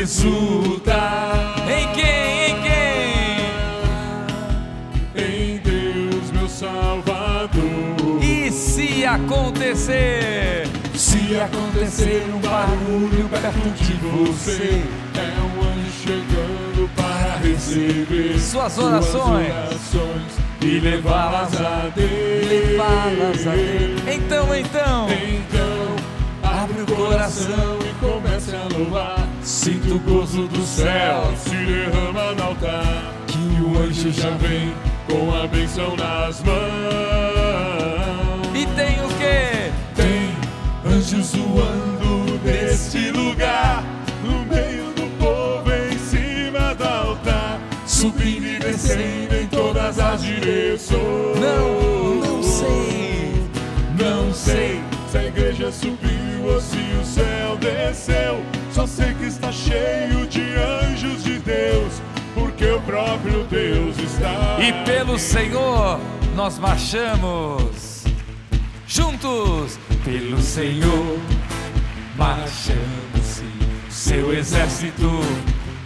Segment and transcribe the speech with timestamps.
[0.00, 1.54] exulta.
[1.68, 2.50] Em quem?
[2.50, 2.56] Em
[5.14, 5.24] quem?
[5.24, 8.22] Em Deus, meu Salvador.
[8.22, 10.68] E se acontecer?
[10.94, 14.82] Se acontecer um barulho perto de você,
[15.14, 19.50] é um anjo chegando para receber Suas orações.
[19.50, 20.32] orações
[20.62, 22.48] e levá-las a Deus.
[22.48, 24.00] Levá-las a Deus.
[24.14, 25.06] Então, então.
[25.10, 25.96] Então,
[26.42, 29.25] abre o coração e comece a louvar.
[29.46, 33.14] Sinta o gozo do céu se derrama no altar.
[33.28, 34.74] Que o anjo já vem
[35.08, 36.56] com a benção nas mãos.
[38.52, 39.70] E tem o quê?
[39.94, 40.34] Tem
[40.92, 43.84] anjos voando neste lugar,
[44.24, 51.38] no meio do povo, em cima do altar, subindo e descendo em todas as direções.
[51.38, 53.32] Não, não sei.
[53.96, 58.55] Não sei se a igreja subiu ou se o céu desceu.
[58.76, 61.94] Só sei que está cheio de anjos de Deus,
[62.34, 64.58] porque o próprio Deus está.
[64.60, 65.98] E pelo Senhor
[66.34, 68.04] nós marchamos
[68.86, 69.78] juntos.
[70.04, 71.18] Pelo Senhor
[72.18, 73.50] marchamos, sim.
[73.88, 75.20] Seu exército,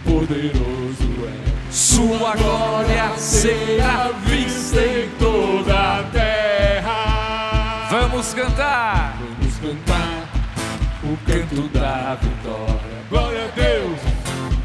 [0.03, 1.71] poderoso é.
[1.71, 7.87] sua glória será vista em toda a terra.
[7.89, 9.17] Vamos cantar.
[9.17, 10.20] Vamos cantar
[11.03, 13.01] o canto da vitória.
[13.09, 13.99] Glória a Deus,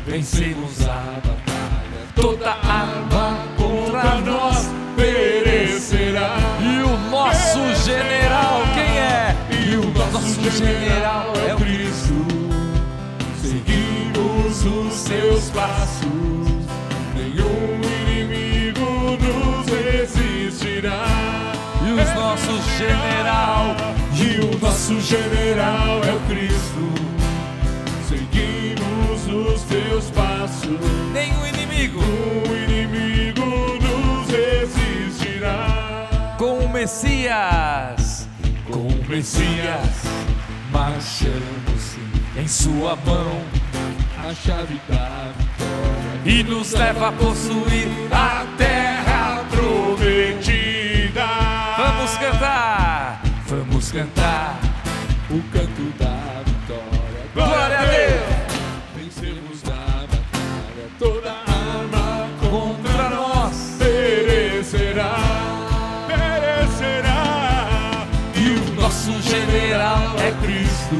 [0.06, 2.06] Vencemos a batalha.
[2.14, 6.36] Toda arma contra nós perecerá.
[6.60, 9.36] E o nosso general, quem é?
[9.50, 12.14] E o nosso general é o Cristo.
[13.42, 16.06] Seguimos os seus passos.
[17.16, 21.04] Nenhum inimigo nos resistirá.
[21.84, 23.74] E os nossos general,
[24.18, 26.94] E o nosso general é o Cristo.
[28.08, 30.78] Seguimos os teus passos.
[31.12, 32.00] nenhum inimigo.
[32.00, 36.08] O inimigo nos resistirá.
[36.38, 38.28] Com o Messias,
[38.70, 40.02] Com o Messias,
[40.72, 41.96] marchamos
[42.36, 43.40] em sua mão
[44.18, 46.22] a chave da vitória.
[46.24, 51.26] e nos leva a possuir a terra prometida.
[51.78, 52.95] Vamos cantar,
[53.48, 54.58] vamos cantar.
[55.30, 57.26] o canto da vitória.
[57.34, 58.22] Glória a Deus.
[58.96, 65.14] Vencemos na batalha toda arma Contra nós, perecerá,
[66.06, 68.06] perecerá.
[68.34, 70.96] E o nosso general é Cristo.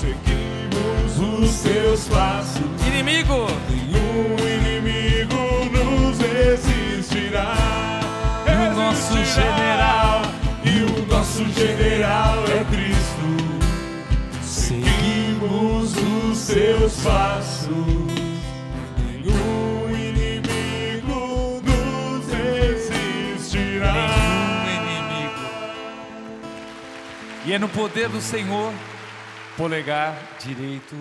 [0.00, 2.60] Seguimos os seus passos.
[2.86, 3.46] inimigo.
[3.70, 7.54] Nenhum inimigo nos resistirá.
[8.46, 9.75] E o nosso general,
[11.36, 13.36] nosso general é Cristo.
[14.42, 17.68] Seguimos os seus passos.
[18.96, 23.92] Nenhum inimigo nos resistirá.
[27.44, 28.72] E é no poder do Senhor,
[29.58, 30.96] polegar direito,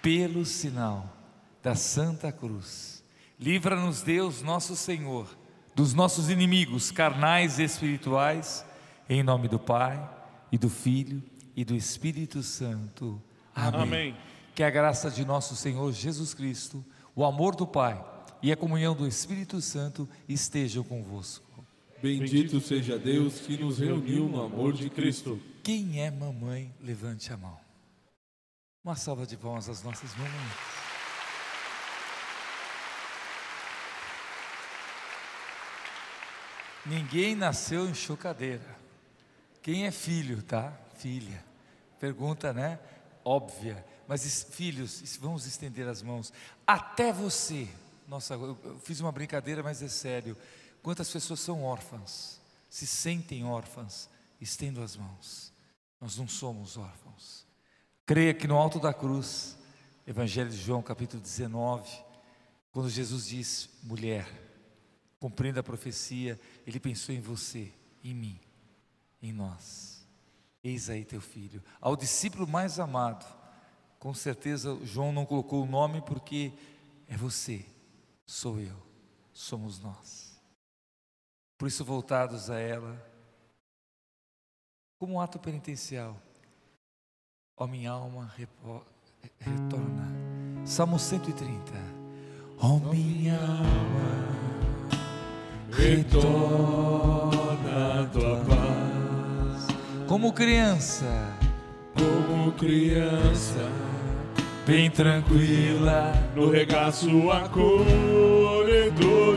[0.00, 1.12] pelo sinal
[1.60, 3.02] da Santa Cruz.
[3.40, 5.26] Livra-nos, Deus, nosso Senhor,
[5.74, 8.64] dos nossos inimigos carnais e espirituais,
[9.08, 10.10] em nome do Pai,
[10.50, 11.22] e do Filho,
[11.56, 13.20] e do Espírito Santo.
[13.54, 13.80] Amém.
[13.80, 14.16] Amém.
[14.54, 18.02] Que a graça de nosso Senhor Jesus Cristo, o amor do Pai
[18.42, 21.64] e a comunhão do Espírito Santo estejam convosco.
[22.02, 25.40] Bendito seja Deus que nos reuniu no amor de Cristo.
[25.62, 27.58] Quem é mamãe, levante a mão.
[28.84, 30.52] Uma salva de palmas às nossas mamães.
[36.84, 38.83] Ninguém nasceu em chocadeira.
[39.64, 40.78] Quem é filho, tá?
[40.98, 41.42] Filha.
[41.98, 42.78] Pergunta, né?
[43.24, 43.82] Óbvia.
[44.06, 46.30] Mas filhos, vamos estender as mãos.
[46.66, 47.66] Até você.
[48.06, 50.36] Nossa, eu eu fiz uma brincadeira, mas é sério.
[50.82, 52.42] Quantas pessoas são órfãs?
[52.68, 54.10] Se sentem órfãs?
[54.38, 55.50] Estendo as mãos.
[55.98, 57.46] Nós não somos órfãos.
[58.04, 59.56] Creia que no alto da cruz,
[60.06, 61.90] Evangelho de João, capítulo 19,
[62.70, 64.28] quando Jesus diz: mulher,
[65.18, 67.72] cumprindo a profecia, ele pensou em você,
[68.02, 68.38] em mim,
[69.24, 70.06] em nós.
[70.62, 71.62] Eis aí teu filho.
[71.80, 73.26] Ao discípulo mais amado,
[73.98, 76.52] com certeza João não colocou o nome porque
[77.08, 77.64] é você,
[78.26, 78.76] sou eu,
[79.32, 80.38] somos nós.
[81.56, 83.00] Por isso, voltados a ela,
[84.98, 86.20] como um ato penitencial,
[87.56, 88.32] ó minha alma
[89.38, 90.12] retorna.
[90.66, 91.72] Salmo 130.
[92.58, 94.24] Ó minha alma
[95.76, 96.14] Retorna
[98.12, 98.33] tua.
[100.14, 101.26] Como criança,
[101.98, 103.68] Como criança,
[104.64, 106.12] bem tranquila.
[106.36, 107.80] no regaço acolhedor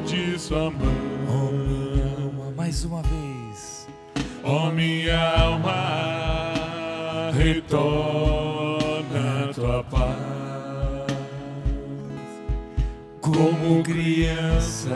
[0.04, 0.94] de sua mão.
[1.28, 3.88] Oh, minha alma, mais uma vez.
[4.44, 6.52] Ó minha alma,
[7.36, 9.02] retorna
[9.56, 10.16] tua paz.
[13.20, 14.96] Como criança,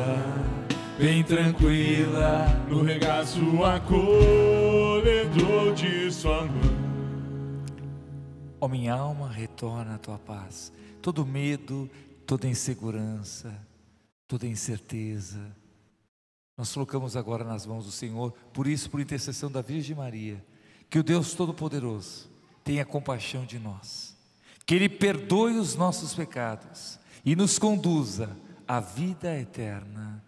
[1.01, 2.45] bem tranquila.
[2.69, 4.13] no regaço acolhedor
[5.73, 6.61] de sua mão.
[8.59, 10.71] Ó minha alma, retorna a tua paz.
[11.01, 11.89] Todo medo,
[12.27, 13.51] toda insegurança,
[14.27, 15.39] toda incerteza.
[16.55, 20.45] Nós colocamos agora nas mãos do Senhor, por isso, por intercessão da Virgem Maria,
[20.87, 22.29] que o Deus Todo-Poderoso
[22.63, 24.15] tenha compaixão de nós,
[24.67, 28.37] que Ele perdoe os nossos pecados e nos conduza
[28.67, 30.23] à vida eterna.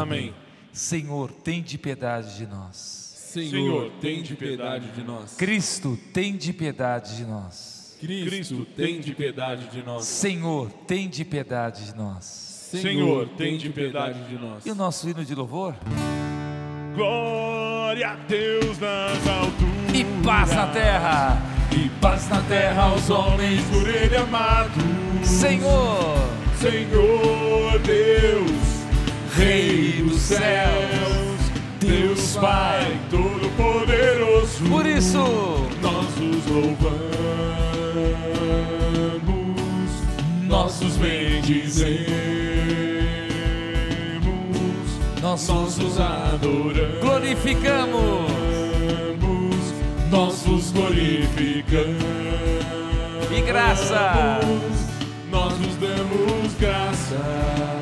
[0.00, 0.34] Amém.
[0.72, 2.76] Senhor, tem de piedade de nós.
[2.76, 5.36] Senhor, tem de piedade de nós.
[5.36, 7.96] Cristo, tem de piedade de nós.
[8.00, 10.04] Cristo, tem de piedade de nós.
[10.04, 12.24] Senhor, tem de piedade de nós.
[12.24, 14.66] Senhor, tem de piedade de nós.
[14.66, 15.74] E o nosso hino de louvor?
[16.94, 19.94] Glória a Deus nas alturas.
[19.94, 24.82] E paz na terra, E paz na terra aos homens por ele amados.
[25.22, 26.16] Senhor,
[26.60, 28.50] Senhor Deus,
[29.42, 30.40] Rei dos céus,
[31.80, 34.62] Deus Pai Todo-Poderoso.
[34.68, 35.18] por isso,
[35.82, 37.02] nós os louvamos,
[40.48, 42.06] nossos bendizemos,
[45.20, 48.30] nós nós os adoramos, glorificamos,
[50.08, 52.00] nós os glorificamos.
[53.36, 54.38] e graça,
[55.32, 57.81] Nós nos damos graças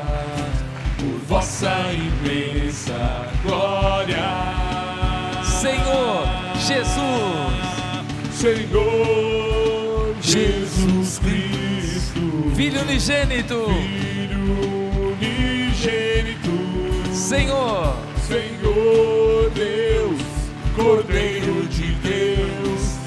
[1.31, 4.17] vossa imensa glória.
[5.45, 6.27] Senhor
[6.59, 6.91] Jesus,
[8.33, 14.43] Senhor Jesus Cristo, Filho unigênito, Filho
[15.13, 16.51] unigênito,
[17.13, 17.95] Senhor,
[18.27, 20.21] Senhor Deus,
[20.75, 22.97] Cordeiro de Deus,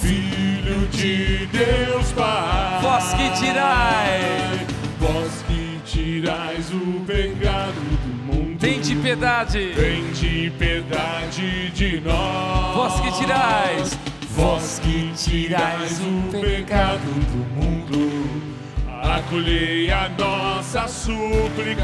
[0.00, 2.80] Filho de Deus Pai.
[2.80, 4.66] vós que tirai,
[4.98, 6.55] Vós que tirais o
[7.16, 12.74] pecado do mundo, tem de piedade, tem de piedade de nós.
[12.76, 13.98] vós que tirais,
[14.36, 18.52] Vós que tirais o pecado do mundo,
[19.02, 21.82] acolhei a nossa súplica.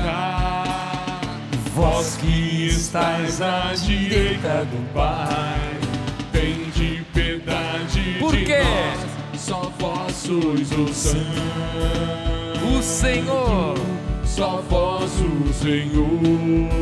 [1.75, 5.59] Vós que estais à direita do Pai,
[6.31, 8.59] tem de piedade Por de quê?
[8.63, 9.41] nós.
[9.41, 11.41] Só vós sois o Santo.
[12.79, 13.75] o Senhor,
[14.35, 16.09] Só vós o Senhor,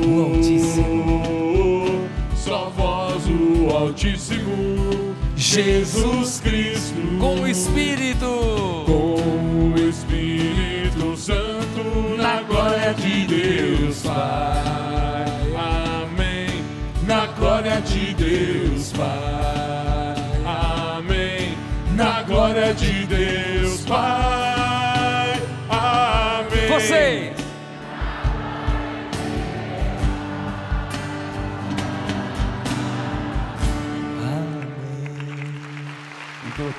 [0.06, 2.08] O Altíssimo.
[2.36, 12.94] só vós o Altíssimo, Jesus Cristo, com o Espírito, com o Espírito Santo, na glória
[12.94, 15.24] de Deus Pai.
[15.56, 16.64] Amém.
[17.04, 20.14] Na glória de Deus Pai.
[20.46, 21.56] Amém.
[21.96, 25.42] Na glória de Deus Pai.
[25.68, 26.68] Amém.
[26.68, 27.39] vocês.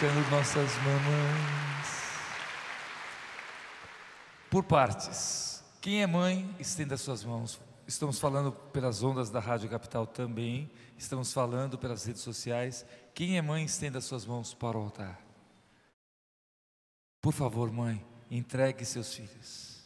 [0.01, 1.87] Colocando nossas mamães
[4.49, 5.63] por partes.
[5.79, 7.61] Quem é mãe, estenda suas mãos.
[7.85, 10.71] Estamos falando pelas ondas da Rádio Capital também.
[10.97, 12.83] Estamos falando pelas redes sociais.
[13.13, 15.21] Quem é mãe, estenda suas mãos para o altar.
[17.21, 19.83] Por favor, mãe, entregue seus filhos.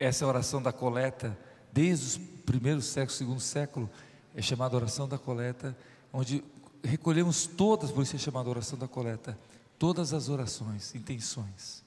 [0.00, 1.38] Essa é oração da coleta,
[1.72, 3.88] desde os primeiros séculos, segundo século,
[4.34, 5.76] é chamada oração da coleta,
[6.12, 6.42] onde
[6.82, 9.38] recolhemos todas, por isso é chamada oração da coleta,
[9.78, 11.84] todas as orações, intenções.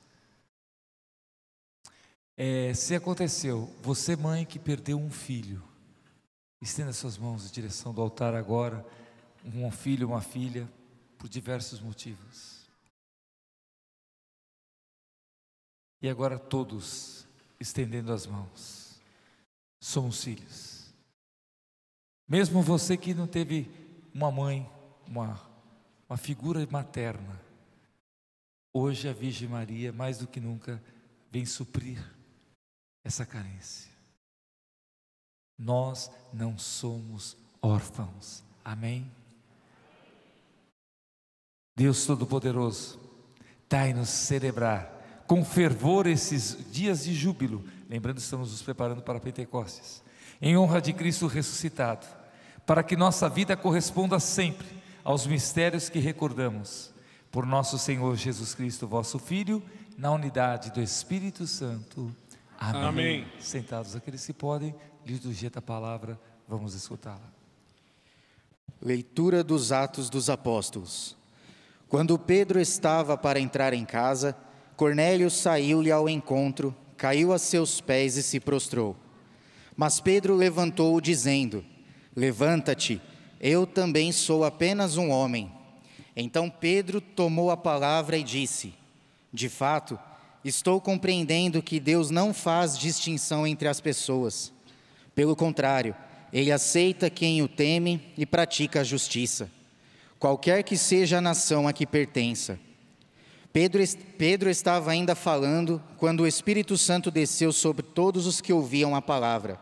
[2.38, 5.62] É, se aconteceu, você mãe que perdeu um filho,
[6.62, 8.86] estenda suas mãos em direção do altar agora,
[9.44, 10.70] um filho, uma filha,
[11.18, 12.62] por diversos motivos.
[16.02, 17.28] E agora todos
[17.60, 19.00] estendendo as mãos.
[19.80, 20.92] Somos filhos.
[22.28, 23.70] Mesmo você que não teve
[24.14, 24.70] uma mãe,
[25.08, 25.40] uma,
[26.10, 27.40] uma figura materna,
[28.74, 30.82] hoje a Virgem Maria, mais do que nunca,
[31.30, 32.04] vem suprir
[33.04, 33.92] essa carência.
[35.58, 38.44] Nós não somos órfãos.
[38.64, 39.10] Amém?
[41.76, 43.00] Deus Todo-Poderoso,
[43.70, 47.64] dai-nos celebrar com fervor esses dias de júbilo.
[47.90, 50.04] Lembrando, estamos nos preparando para Pentecostes,
[50.42, 52.06] em honra de Cristo ressuscitado,
[52.72, 54.66] para que nossa vida corresponda sempre
[55.04, 56.94] aos mistérios que recordamos.
[57.30, 59.62] Por nosso Senhor Jesus Cristo, vosso Filho,
[59.98, 62.16] na unidade do Espírito Santo.
[62.58, 62.82] Amém.
[62.82, 63.28] Amém.
[63.42, 64.74] Sentados aqueles que podem,
[65.06, 67.30] liturgia da palavra, vamos escutá-la.
[68.82, 71.18] Leitura dos Atos dos Apóstolos.
[71.90, 74.34] Quando Pedro estava para entrar em casa,
[74.78, 78.96] Cornélio saiu-lhe ao encontro, caiu a seus pés e se prostrou.
[79.76, 81.66] Mas Pedro levantou-o, dizendo:
[82.16, 83.02] Levanta-te,
[83.40, 85.52] eu também sou apenas um homem.
[86.16, 88.74] Então Pedro tomou a palavra e disse:
[89.34, 89.98] De fato,
[90.44, 94.52] estou compreendendo que Deus não faz distinção entre as pessoas.
[95.16, 95.96] Pelo contrário,
[96.32, 99.50] ele aceita quem o teme e pratica a justiça,
[100.20, 102.60] qualquer que seja a nação a que pertença.
[103.54, 103.84] Pedro,
[104.18, 109.02] Pedro estava ainda falando quando o Espírito Santo desceu sobre todos os que ouviam a
[109.02, 109.60] palavra.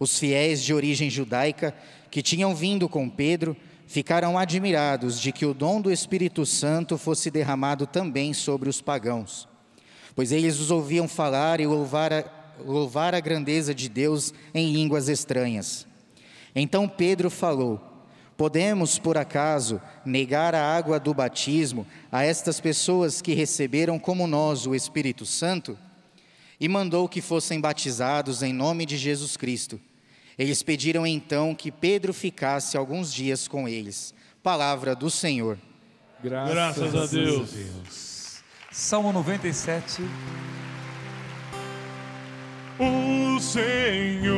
[0.00, 1.74] Os fiéis de origem judaica
[2.10, 3.54] que tinham vindo com Pedro
[3.86, 9.46] ficaram admirados de que o dom do Espírito Santo fosse derramado também sobre os pagãos,
[10.16, 12.24] pois eles os ouviam falar e louvar a,
[12.64, 15.86] louvar a grandeza de Deus em línguas estranhas.
[16.54, 17.78] Então Pedro falou:
[18.38, 24.66] Podemos, por acaso, negar a água do batismo a estas pessoas que receberam como nós
[24.66, 25.76] o Espírito Santo?
[26.58, 29.78] E mandou que fossem batizados em nome de Jesus Cristo.
[30.40, 34.14] Eles pediram então que Pedro ficasse alguns dias com eles.
[34.42, 35.58] Palavra do Senhor.
[36.24, 37.52] Graças, Graças a Deus.
[37.52, 38.42] Deus.
[38.70, 40.02] Salmo 97.
[42.78, 44.32] O Senhor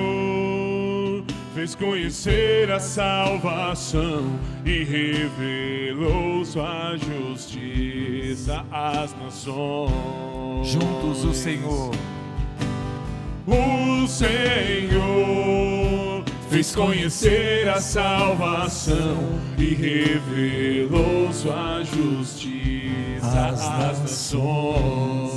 [1.54, 10.66] fez conhecer a salvação e revelou sua justiça às nações.
[10.66, 11.94] Juntos o Senhor.
[13.46, 15.81] O Senhor
[16.52, 19.16] fez conhecer a salvação
[19.56, 25.32] e revelou sua justiça às, nações.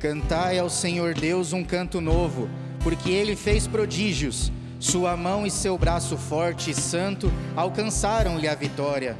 [0.00, 2.48] Cantai ao Senhor Deus um canto novo,
[2.82, 4.50] porque ele fez prodígios.
[4.80, 9.16] Sua mão e seu braço forte e santo alcançaram-lhe a vitória.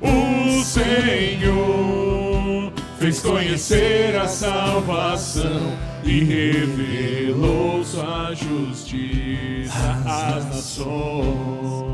[0.00, 1.12] O Senhor
[3.00, 11.90] fez conhecer a salvação e revelou sua justiça às nações.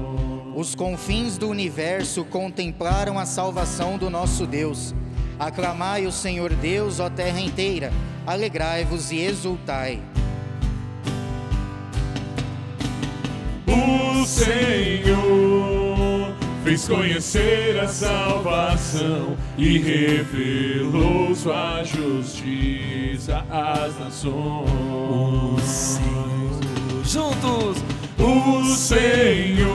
[0.54, 4.94] Os confins do universo contemplaram a salvação do nosso Deus.
[5.38, 7.92] Aclamai o Senhor Deus, ó terra inteira,
[8.26, 10.00] alegrai-vos e exultai.
[13.66, 15.85] O Senhor
[16.66, 24.34] fez conhecer a salvação e revelou sua justiça às nações.
[24.68, 27.04] O Senhor.
[27.04, 27.78] Juntos,
[28.18, 29.70] o Senhor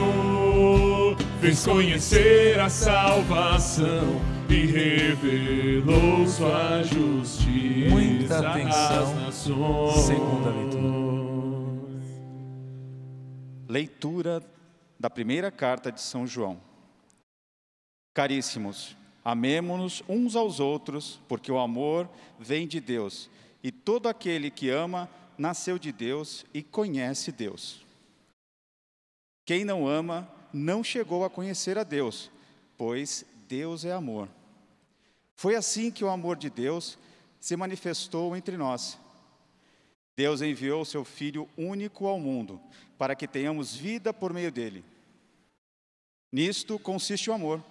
[1.40, 4.20] fez conhecer a salvação
[4.50, 9.02] e revelou sua justiça Muita atenção.
[9.02, 9.94] às nações.
[10.04, 10.92] Segunda leitura.
[13.66, 14.42] Leitura
[15.00, 16.70] da primeira carta de São João.
[18.14, 23.30] Caríssimos, amemo-nos uns aos outros, porque o amor vem de Deus,
[23.62, 27.84] e todo aquele que ama nasceu de Deus e conhece Deus.
[29.44, 32.30] Quem não ama não chegou a conhecer a Deus,
[32.76, 34.28] pois Deus é amor.
[35.34, 36.98] Foi assim que o amor de Deus
[37.40, 38.98] se manifestou entre nós.
[40.16, 42.60] Deus enviou seu Filho único ao mundo,
[42.98, 44.84] para que tenhamos vida por meio dele.
[46.30, 47.62] Nisto consiste o amor.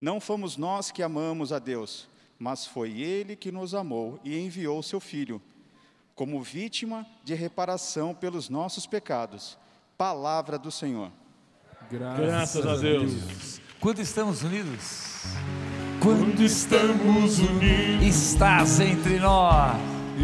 [0.00, 4.82] Não fomos nós que amamos a Deus, mas foi ele que nos amou e enviou
[4.82, 5.42] seu Filho,
[6.14, 9.58] como vítima de reparação pelos nossos pecados.
[9.98, 11.10] Palavra do Senhor.
[11.90, 13.60] Graças a Deus.
[13.80, 15.24] quando estamos unidos,
[16.00, 19.76] Quando estamos unidos, estás entre nós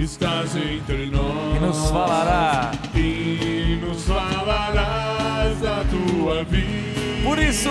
[0.03, 2.71] estás entre nós e nos falará.
[2.95, 7.23] e nos falarás da tua vida.
[7.25, 7.71] Por isso,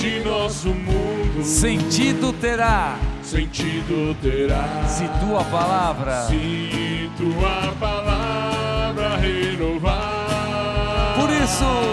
[0.00, 4.86] Este nosso mundo sentido terá, sentido terá.
[4.86, 6.22] se tua palavra.
[6.22, 11.16] Se tua palavra renovar.
[11.18, 11.87] Por isso!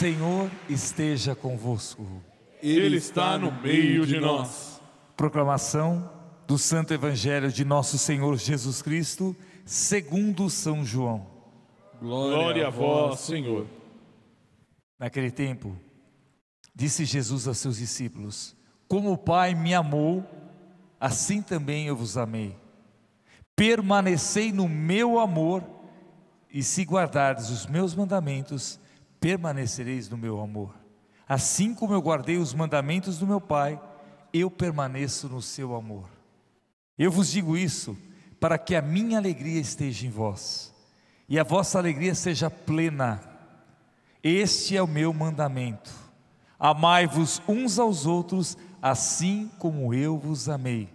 [0.00, 2.06] Senhor esteja convosco.
[2.62, 4.80] Ele está no meio de nós.
[5.14, 6.10] Proclamação
[6.46, 11.26] do Santo Evangelho de nosso Senhor Jesus Cristo, segundo São João.
[12.00, 13.66] Glória a vós, Senhor.
[14.98, 15.76] Naquele tempo,
[16.74, 18.56] disse Jesus a seus discípulos:
[18.88, 20.24] Como o Pai me amou,
[20.98, 22.56] assim também eu vos amei.
[23.54, 25.62] Permanecei no meu amor,
[26.50, 28.79] e se guardardes os meus mandamentos,
[29.20, 30.74] permanecereis no meu amor.
[31.28, 33.80] Assim como eu guardei os mandamentos do meu Pai,
[34.32, 36.08] eu permaneço no seu amor.
[36.98, 37.96] Eu vos digo isso
[38.40, 40.74] para que a minha alegria esteja em vós
[41.28, 43.22] e a vossa alegria seja plena.
[44.22, 45.92] Este é o meu mandamento:
[46.58, 50.88] amai-vos uns aos outros, assim como eu vos amei.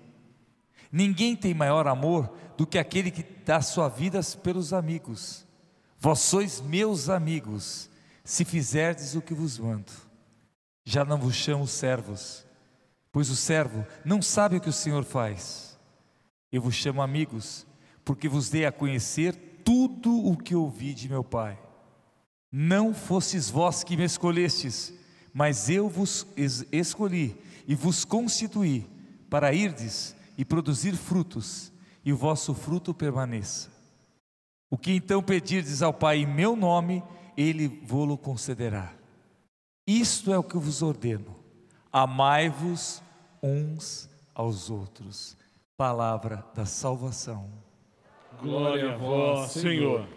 [0.92, 5.46] Ninguém tem maior amor do que aquele que dá sua vida pelos amigos.
[6.00, 7.90] Vós sois meus amigos,
[8.26, 9.92] se fizerdes o que vos mando.
[10.84, 12.46] Já não vos chamo servos,
[13.12, 15.80] pois o servo não sabe o que o Senhor faz.
[16.52, 17.66] Eu vos chamo amigos,
[18.04, 21.58] porque vos dei a conhecer tudo o que ouvi de meu Pai.
[22.52, 24.94] Não fostes vós que me escolhestes,
[25.34, 27.36] mas eu vos es- escolhi
[27.68, 28.88] e vos constituí
[29.30, 31.72] para irdes e produzir frutos,
[32.04, 33.70] e o vosso fruto permaneça.
[34.70, 37.04] O que então pedirdes ao Pai em meu nome,
[37.38, 38.94] ele vô-lo concederá.
[39.88, 41.36] Isto é o que vos ordeno:
[41.92, 43.02] amai-vos
[43.42, 45.38] uns aos outros.
[45.78, 47.50] Palavra da salvação.
[48.42, 50.08] Glória a vós, Senhor.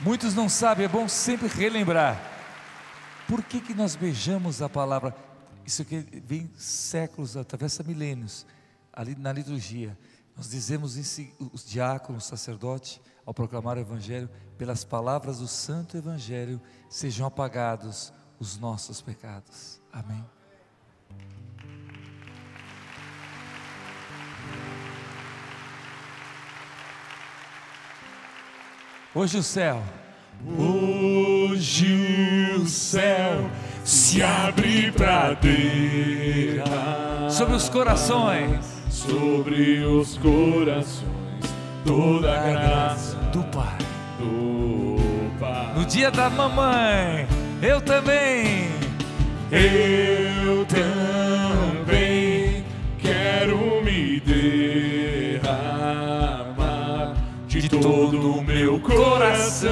[0.00, 2.16] Muitos não sabem, é bom sempre relembrar.
[3.26, 5.14] Por que, que nós beijamos a palavra?
[5.66, 8.46] Isso aqui vem séculos, atravessa milênios,
[8.92, 9.98] ali na liturgia.
[10.36, 15.98] Nós dizemos isso, os diáconos, os sacerdotes, ao proclamar o Evangelho, pelas palavras do Santo
[15.98, 18.10] Evangelho, sejam apagados
[18.40, 19.78] os nossos pecados.
[19.92, 20.24] Amém.
[29.14, 29.82] Hoje o céu
[30.56, 33.50] Hoje o céu
[33.84, 41.04] se abre pra derramar sobre os corações sobre os corações
[41.84, 43.76] toda a graça do Pai.
[44.18, 45.72] do Pai.
[45.76, 47.26] No dia da mamãe,
[47.62, 48.68] eu também.
[49.50, 52.64] Eu também
[52.98, 54.20] quero me
[55.40, 57.14] derramar
[57.46, 59.70] de todo o meu coração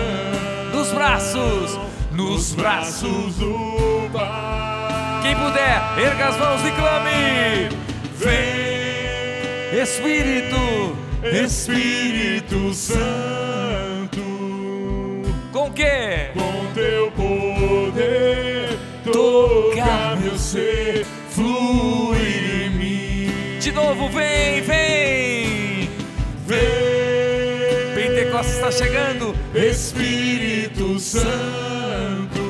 [0.73, 1.79] Nos braços,
[2.11, 3.03] nos braços.
[3.03, 5.21] braços do Pai.
[5.23, 7.69] Quem puder, erga as mãos e clame.
[8.17, 10.97] Vem, Espírito,
[11.45, 13.46] Espírito Santo,
[15.57, 15.83] com que?
[16.35, 18.79] com teu poder,
[19.11, 23.59] toca meu ser, fluir em mim.
[23.59, 25.89] De novo, vem, vem.
[26.47, 29.35] Vem, Pentecostes está chegando.
[29.55, 32.43] Espírito Santo,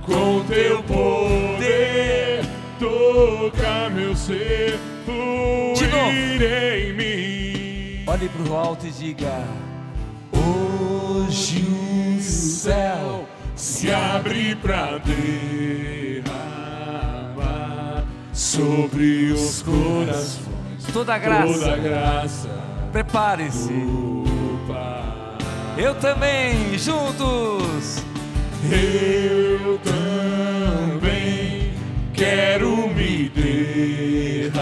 [0.00, 2.40] com teu poder,
[2.80, 6.10] toca meu ser, De novo.
[6.10, 8.04] fluir em mim.
[8.06, 9.44] Olhe para o alto e diga:
[10.44, 11.64] Hoje
[12.18, 16.32] o céu se abre pra derramar
[18.32, 20.52] sobre os corações
[20.92, 21.76] toda graça.
[21.76, 22.48] graça
[22.92, 23.72] Prepare-se.
[25.78, 28.04] Eu também, juntos.
[28.70, 31.72] Eu também
[32.12, 33.30] quero me
[34.50, 34.52] derramar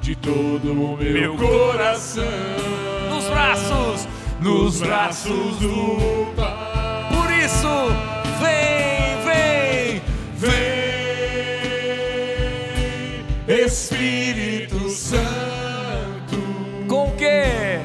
[0.00, 2.81] de todo o meu coração Nos
[3.42, 4.08] braços,
[4.40, 7.08] nos braços do Pai.
[7.12, 7.88] Por isso,
[8.40, 10.00] vem, vem,
[13.46, 16.36] Vem, Espírito Santo,
[16.86, 17.80] com que?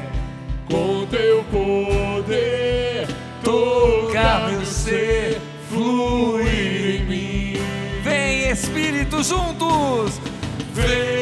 [0.70, 3.08] com teu poder,
[3.42, 7.54] toca meu ser, fluir em mim.
[8.04, 10.20] Vem, Espírito, juntos.
[10.72, 11.17] Vem,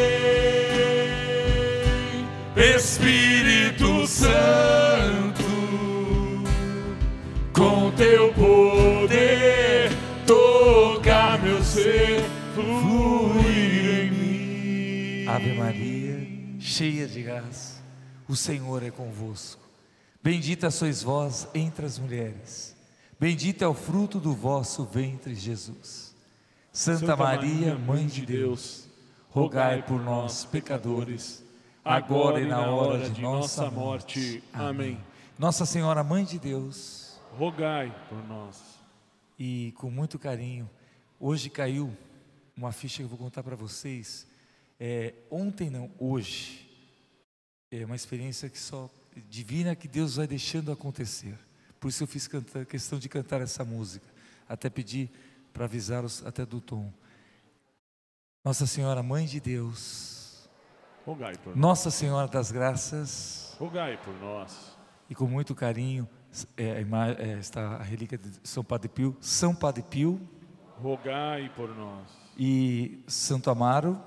[16.77, 17.83] cheia de graça,
[18.29, 19.63] o Senhor é convosco.
[20.23, 22.77] Bendita sois vós entre as mulheres.
[23.19, 26.15] Bendito é o fruto do vosso ventre, Jesus.
[26.71, 28.87] Santa, Maria, Mãe de Deus,
[29.31, 31.43] rogai por nós, pecadores,
[31.83, 34.45] agora e na hora de nossa morte.
[34.53, 35.01] Amém.
[35.39, 38.61] Nossa Senhora, Mãe de Deus, Rogai por nós.
[39.39, 40.69] e com muito carinho,
[41.19, 41.91] hoje caiu
[42.55, 44.27] uma ficha que eu vou contar para vocês.
[44.79, 46.66] É, ontem não, hoje.
[47.71, 48.89] É uma experiência que só
[49.29, 51.37] divina que Deus vai deixando acontecer.
[51.81, 54.07] Por isso eu fiz cantar- questão de cantar essa música.
[54.49, 55.11] Até pedi
[55.53, 56.93] para avisá-los até do tom.
[58.45, 60.49] Nossa Senhora, Mãe de Deus,
[61.05, 61.57] Rogai por nós.
[61.57, 64.77] Nossa Senhora das Graças, Rogai por nós.
[65.11, 66.09] e com muito carinho
[66.57, 66.85] é,
[67.19, 70.21] é, está a relíquia de São Padre Pio, São Padre Pio
[70.81, 72.07] Rogai por nós.
[72.39, 74.01] e Santo Amaro,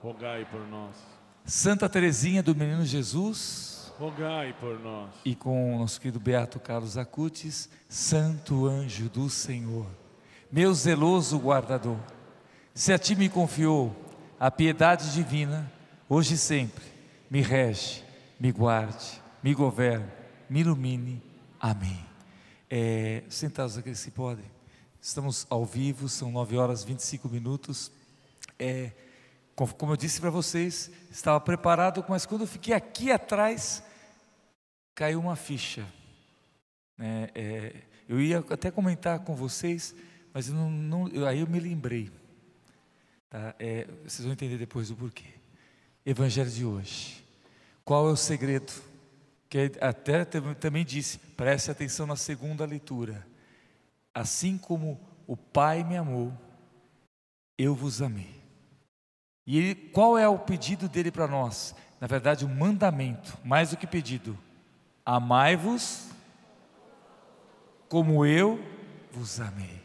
[0.00, 0.96] Rogai por nós.
[1.44, 5.10] Santa Teresinha do Menino Jesus Rogai por nós.
[5.24, 9.86] e com o nosso querido Beato Carlos Acutis, Santo Anjo do Senhor,
[10.50, 11.98] meu zeloso guardador,
[12.74, 13.94] se a ti me confiou
[14.38, 15.70] a piedade divina,
[16.08, 16.84] hoje e sempre,
[17.30, 18.02] me rege,
[18.40, 20.10] me guarde, me governe,
[20.48, 21.22] me ilumine.
[21.60, 22.04] Amém.
[22.68, 24.44] É, sentados aqui se podem.
[25.00, 27.90] Estamos ao vivo, são 9 horas e 25 minutos.
[28.58, 28.92] É,
[29.54, 33.82] como eu disse para vocês, estava preparado, mas quando eu fiquei aqui atrás,
[34.94, 35.86] caiu uma ficha.
[36.96, 37.28] né?
[37.34, 39.94] É, eu ia até comentar com vocês,
[40.32, 42.10] mas eu não, não- eu- aí eu me lembrei.
[43.30, 43.54] tá?
[43.58, 45.24] É, vocês vão entender depois o porquê.
[46.04, 47.24] Evangelho de hoje.
[47.84, 48.72] Qual é o segredo?
[49.48, 53.26] Que até tam- também disse, preste atenção na segunda leitura.
[54.14, 56.32] Assim como o Pai me amou,
[57.56, 58.41] eu vos amei.
[59.46, 61.74] E ele, qual é o pedido dele para nós?
[62.00, 64.38] Na verdade, um mandamento, mais do que pedido.
[65.04, 66.08] Amai-vos
[67.88, 68.62] como eu
[69.10, 69.82] vos amei.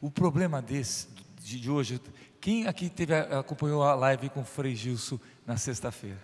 [0.00, 1.08] O problema desse
[1.40, 2.00] de, de hoje,
[2.40, 6.20] quem aqui teve acompanhou a live com o Frei Gilson na sexta-feira?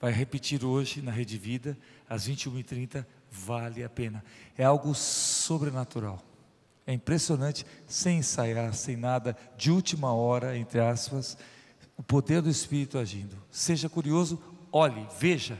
[0.00, 4.22] Vai repetir hoje na Rede Vida, às 21h30, vale a pena.
[4.58, 6.20] É algo sobrenatural.
[6.86, 11.38] É impressionante, sem ensaiar, sem nada, de última hora, entre aspas,
[12.02, 13.40] o poder do Espírito agindo.
[13.48, 15.56] Seja curioso, olhe, veja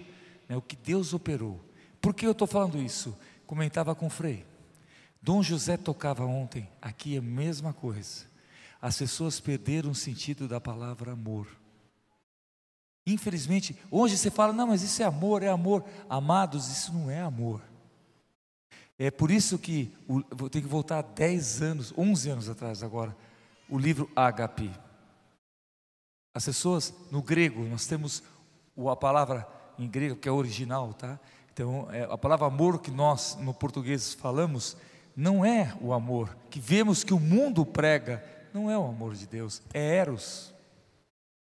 [0.49, 1.65] né, o que Deus operou.
[2.01, 3.17] Por que eu estou falando isso?
[3.47, 4.45] Comentava com o Frei.
[5.23, 8.25] Dom José tocava ontem, aqui é a mesma coisa.
[8.81, 11.47] As pessoas perderam o sentido da palavra amor.
[13.07, 15.85] Infelizmente, hoje você fala, não, mas isso é amor, é amor.
[16.11, 17.63] Amados, isso não é amor.
[18.99, 23.17] É por isso que vou ter que voltar 10 anos, 11 anos atrás agora,
[23.69, 24.73] o livro Ágape.
[26.35, 28.23] As pessoas, no grego, nós temos
[28.91, 29.47] a palavra
[29.79, 31.19] em grego, que é original, tá?
[31.53, 34.77] Então, é, a palavra amor que nós, no português, falamos,
[35.15, 39.27] não é o amor que vemos que o mundo prega, não é o amor de
[39.27, 40.55] Deus, é eros.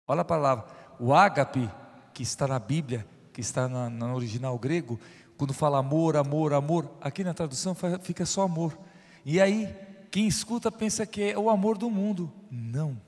[0.07, 0.65] Olha a palavra,
[0.99, 1.69] o ágape,
[2.13, 4.99] que está na Bíblia, que está na, no original grego,
[5.37, 8.77] quando fala amor, amor, amor, aqui na tradução fica só amor.
[9.23, 9.73] E aí,
[10.11, 12.31] quem escuta pensa que é o amor do mundo.
[12.49, 12.99] Não,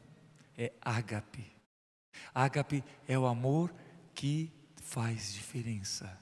[0.58, 1.51] é ágape.
[2.34, 3.74] Ágape é o amor
[4.14, 6.18] que faz diferença.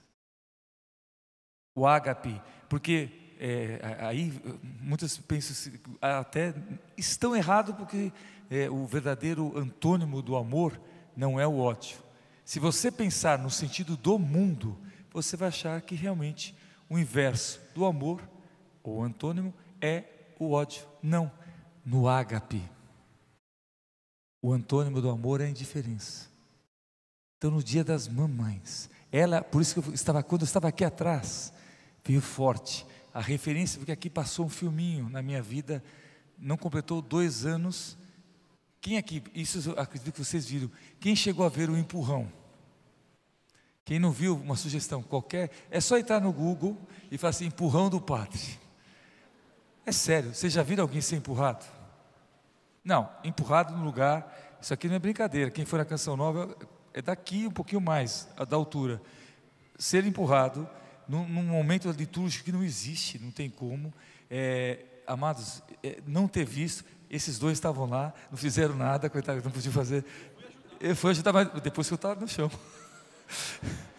[1.76, 4.34] O ágape, porque é, aí
[4.82, 6.54] muitas pensam até
[6.98, 8.12] estão errado porque
[8.50, 10.80] é, o verdadeiro antônimo do amor
[11.16, 11.98] não é o ódio.
[12.44, 14.78] Se você pensar no sentido do mundo,
[15.12, 16.56] você vai achar que realmente
[16.90, 18.28] o inverso do amor,
[18.82, 20.04] ou antônimo, é
[20.40, 20.84] o ódio.
[21.02, 21.32] Não,
[21.86, 22.64] no ágape.
[24.42, 26.30] O antônimo do amor é a indiferença.
[27.38, 30.84] Então, no dia das mamães, ela, por isso que eu estava, quando eu estava aqui
[30.84, 31.54] atrás,
[32.04, 35.84] veio forte a referência, porque aqui passou um filminho na minha vida,
[36.38, 37.98] não completou dois anos.
[38.82, 42.32] Quem aqui, isso eu acredito que vocês viram, quem chegou a ver o empurrão?
[43.84, 46.78] Quem não viu, uma sugestão qualquer, é só entrar no Google
[47.12, 48.60] e falar assim: empurrão do padre.
[49.86, 51.66] É sério, vocês já viram alguém ser empurrado?
[52.84, 55.52] Não, empurrado no lugar, isso aqui não é brincadeira.
[55.52, 56.56] Quem for na Canção Nova
[56.94, 59.02] é daqui um pouquinho mais, da altura.
[59.78, 60.68] Ser empurrado
[61.08, 63.94] num, num momento litúrgico que não existe, não tem como.
[64.30, 69.52] É, amados, é, não ter visto, esses dois estavam lá, não fizeram nada, coitado, não
[69.52, 70.06] podiam fazer.
[70.80, 72.50] Eu fui ajudar, mas depois que eu estava no chão.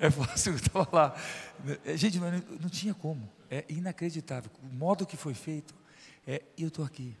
[0.00, 1.16] É fácil, eu estava lá.
[1.96, 3.28] Gente, mas não, não tinha como.
[3.50, 4.48] É inacreditável.
[4.62, 5.74] O modo que foi feito,
[6.24, 7.16] é, eu estou aqui.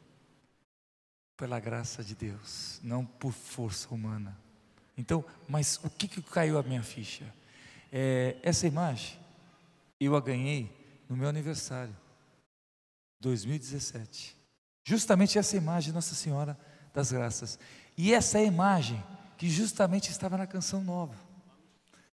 [1.38, 4.36] Pela graça de Deus, não por força humana.
[4.96, 7.24] Então, mas o que, que caiu a minha ficha?
[7.90, 9.18] É, essa imagem,
[10.00, 10.70] eu a ganhei
[11.08, 11.96] no meu aniversário,
[13.20, 14.36] 2017.
[14.84, 16.58] Justamente essa imagem, Nossa Senhora
[16.92, 17.58] das Graças.
[17.96, 19.02] E essa é imagem
[19.36, 21.14] que justamente estava na canção nova.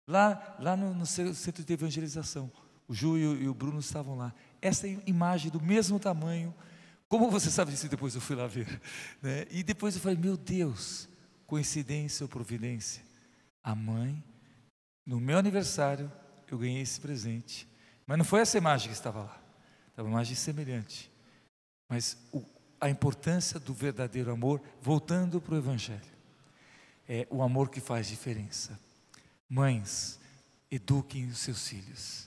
[0.07, 2.51] Lá, lá no, no centro de evangelização.
[2.89, 4.35] O Ju e o, e o Bruno estavam lá.
[4.61, 6.53] Essa imagem do mesmo tamanho.
[7.13, 7.91] Como você sabe disso?
[7.91, 8.81] Depois eu fui lá ver.
[9.21, 9.47] Né?
[9.51, 11.07] E depois eu falei: Meu Deus,
[11.47, 13.03] coincidência ou providência?
[13.63, 14.25] A mãe,
[15.05, 16.11] no meu aniversário,
[16.51, 17.69] eu ganhei esse presente.
[18.07, 19.43] Mas não foi essa imagem que estava lá.
[19.91, 21.13] Estava uma imagem semelhante.
[21.87, 22.43] Mas o,
[22.81, 26.01] a importância do verdadeiro amor, voltando para o Evangelho.
[27.07, 28.81] É o amor que faz diferença.
[29.51, 30.19] Mães,
[30.71, 32.27] eduquem os seus filhos.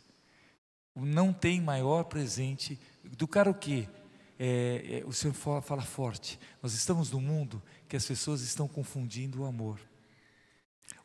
[0.95, 3.89] Não tem maior presente do cara o quê?
[4.37, 6.39] É, é, o Senhor fala, fala forte.
[6.61, 9.79] Nós estamos num mundo que as pessoas estão confundindo o amor.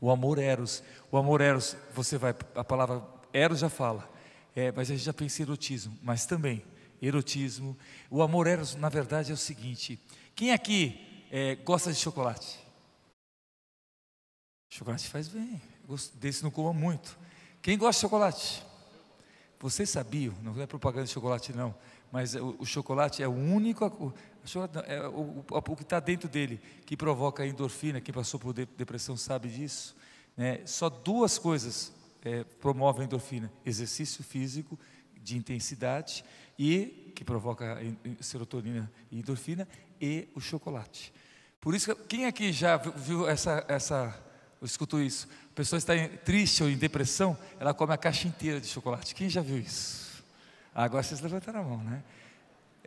[0.00, 4.10] O amor eros, o amor eros, você vai, a palavra eros já fala,
[4.54, 6.62] é, mas a gente já pensa em erotismo, mas também
[7.00, 7.76] erotismo.
[8.10, 9.98] O amor eros, na verdade, é o seguinte:
[10.34, 12.58] quem aqui é, gosta de chocolate?
[14.68, 15.60] Chocolate faz bem,
[16.14, 17.18] desse não coma muito.
[17.60, 18.64] Quem gosta de chocolate?
[19.58, 21.74] Vocês sabiam, não é propaganda de chocolate não,
[22.12, 24.12] mas o, o chocolate é o único, o,
[24.86, 29.48] é o, o que está dentro dele que provoca endorfina, quem passou por depressão sabe
[29.48, 29.96] disso.
[30.36, 30.60] Né?
[30.64, 31.92] Só duas coisas
[32.24, 34.78] é, promovem a endorfina: exercício físico
[35.22, 36.24] de intensidade
[36.58, 37.78] e que provoca
[38.20, 39.68] serotonina e endorfina
[40.00, 41.12] e o chocolate.
[41.60, 44.18] Por isso, quem aqui já viu essa, essa
[44.62, 45.28] escutou isso?
[45.52, 45.92] A pessoa está
[46.24, 49.14] triste ou em depressão, ela come a caixa inteira de chocolate.
[49.14, 50.09] Quem já viu isso?
[50.74, 52.02] Agora vocês levantaram a mão, né?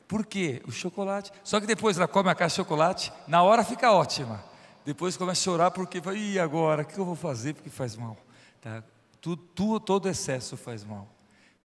[0.07, 0.61] Por quê?
[0.67, 1.31] O chocolate.
[1.43, 4.43] Só que depois ela come a caixa de chocolate, na hora fica ótima.
[4.85, 6.83] Depois começa a chorar porque vai, e agora?
[6.83, 7.53] O que eu vou fazer?
[7.53, 8.17] Porque faz mal.
[8.61, 8.83] Tá?
[9.21, 11.07] Todo excesso faz mal.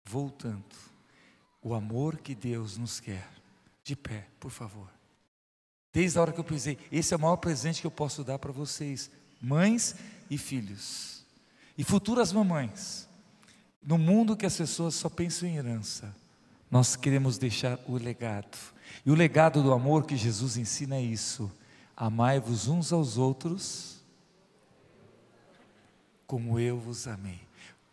[0.03, 0.63] Voltando
[1.61, 3.27] o amor que Deus nos quer.
[3.83, 4.87] De pé, por favor.
[5.91, 8.39] Desde a hora que eu pisei, esse é o maior presente que eu posso dar
[8.39, 9.95] para vocês, mães
[10.29, 11.23] e filhos,
[11.77, 13.07] e futuras mamães.
[13.85, 16.15] No mundo que as pessoas só pensam em herança,
[16.69, 18.57] nós queremos deixar o legado.
[19.05, 21.51] E o legado do amor que Jesus ensina é isso:
[21.95, 24.01] amai-vos uns aos outros,
[26.25, 27.41] como eu vos amei.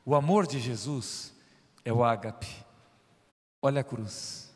[0.04, 1.32] O amor de Jesus
[1.84, 2.48] é o ágape
[3.62, 4.50] Olha a cruz.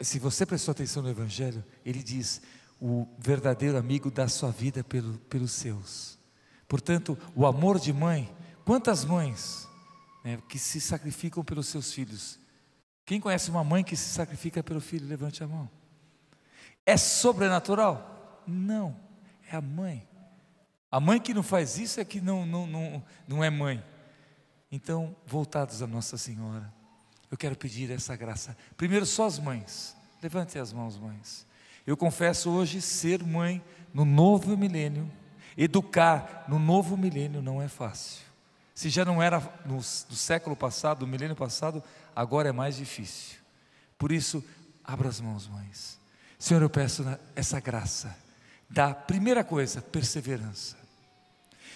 [0.00, 2.40] Se você prestou atenção no Evangelho, ele diz:
[2.80, 6.18] o verdadeiro amigo dá sua vida pelo, pelos seus.
[6.68, 8.30] Portanto, o amor de mãe,
[8.64, 9.66] quantas mães
[10.28, 12.38] né, que se sacrificam pelos seus filhos?
[13.06, 15.08] Quem conhece uma mãe que se sacrifica pelo filho?
[15.08, 15.70] Levante a mão.
[16.84, 18.42] É sobrenatural?
[18.46, 18.94] Não,
[19.50, 20.06] é a mãe.
[20.90, 23.82] A mãe que não faz isso é que não, não, não, não é mãe.
[24.70, 26.70] Então, voltados a Nossa Senhora,
[27.30, 28.54] eu quero pedir essa graça.
[28.76, 29.96] Primeiro, só as mães.
[30.22, 31.46] Levante as mãos, mães.
[31.86, 33.64] Eu confesso hoje ser mãe
[33.94, 35.10] no novo milênio.
[35.56, 38.27] Educar no novo milênio não é fácil.
[38.78, 41.82] Se já não era no, no século passado, no milênio passado,
[42.14, 43.36] agora é mais difícil.
[43.98, 44.40] Por isso,
[44.84, 45.98] abra as mãos, mães.
[46.38, 48.16] Senhor, eu peço essa graça
[48.70, 50.76] da primeira coisa, perseverança.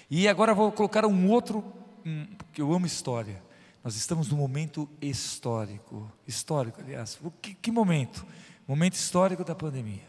[0.09, 1.65] E agora vou colocar um outro,
[2.07, 3.43] um, que eu amo história.
[3.83, 6.09] Nós estamos num momento histórico.
[6.25, 7.19] Histórico, aliás.
[7.41, 8.25] Que, que momento?
[8.65, 10.09] Momento histórico da pandemia.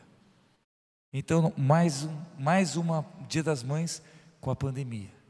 [1.12, 3.99] Então, mais um, mais uma Dia das Mães
[4.39, 5.22] com a pandemia.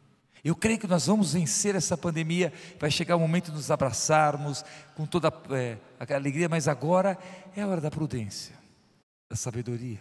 [0.43, 2.51] Eu creio que nós vamos vencer essa pandemia.
[2.79, 4.63] Vai chegar o momento de nos abraçarmos
[4.95, 7.17] com toda é, a alegria, mas agora
[7.56, 8.56] é a hora da prudência,
[9.29, 9.99] da sabedoria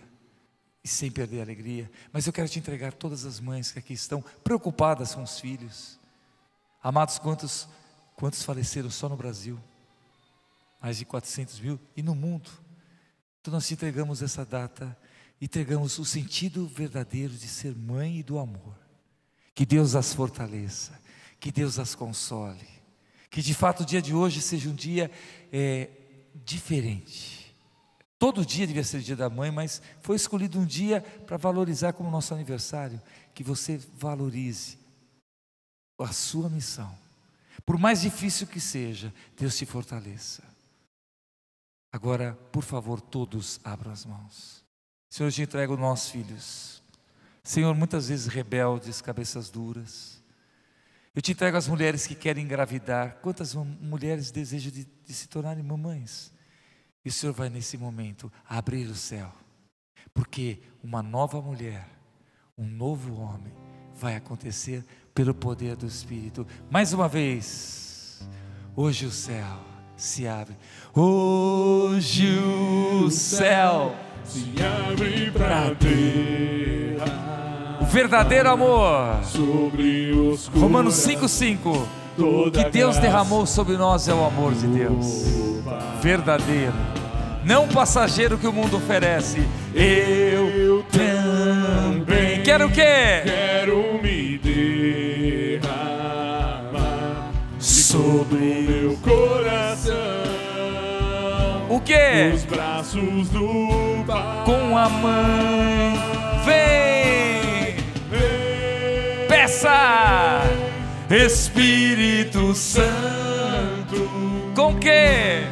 [0.82, 1.90] e sem perder a alegria.
[2.12, 6.00] Mas eu quero te entregar todas as mães que aqui estão preocupadas com os filhos.
[6.82, 7.68] Amados, quantos
[8.22, 9.58] Quantos faleceram só no Brasil?
[10.80, 11.80] Mais de 400 mil.
[11.96, 12.50] E no mundo?
[13.40, 14.96] Então nós te entregamos essa data,
[15.40, 18.76] entregamos o sentido verdadeiro de ser mãe e do amor.
[19.54, 20.98] Que Deus as fortaleça,
[21.38, 22.66] que Deus as console,
[23.30, 25.10] que de fato o dia de hoje seja um dia
[25.52, 25.90] é,
[26.34, 27.54] diferente.
[28.18, 31.92] Todo dia devia ser o dia da mãe, mas foi escolhido um dia para valorizar
[31.92, 33.00] como nosso aniversário.
[33.34, 34.78] Que você valorize
[35.98, 37.02] a sua missão
[37.64, 40.42] por mais difícil que seja, Deus te fortaleça.
[41.92, 44.64] Agora, por favor, todos abram as mãos.
[45.10, 46.81] Senhor, eu te entrego nossos filhos.
[47.42, 50.22] Senhor, muitas vezes rebeldes, cabeças duras.
[51.14, 53.18] Eu te entrego as mulheres que querem engravidar.
[53.20, 56.32] Quantas mulheres desejam de, de se tornarem mamães?
[57.04, 59.30] E o Senhor vai nesse momento abrir o céu,
[60.14, 61.88] porque uma nova mulher,
[62.56, 63.52] um novo homem
[63.94, 66.46] vai acontecer pelo poder do Espírito.
[66.70, 68.26] Mais uma vez,
[68.76, 69.60] hoje o céu
[69.96, 70.56] se abre.
[70.94, 77.21] Hoje o céu se abre para terra o
[77.92, 79.22] verdadeiro amor.
[79.22, 81.86] sobre os Romanos 5,5.
[82.52, 85.62] Que Deus derramou sobre nós é o amor de Deus,
[86.02, 86.74] verdadeiro,
[87.42, 89.42] não passageiro que o mundo oferece.
[89.74, 93.22] Eu também quero o quê?
[93.24, 94.38] Quero me
[95.58, 95.72] derramar
[97.58, 99.94] Sobre meu coração.
[101.70, 102.32] o quê?
[102.34, 104.44] Os braços do Pai.
[104.44, 105.94] Com a mãe,
[106.44, 106.91] vem,
[109.42, 110.42] peça,
[111.10, 112.86] Espírito Santo.
[114.54, 115.42] Com quê?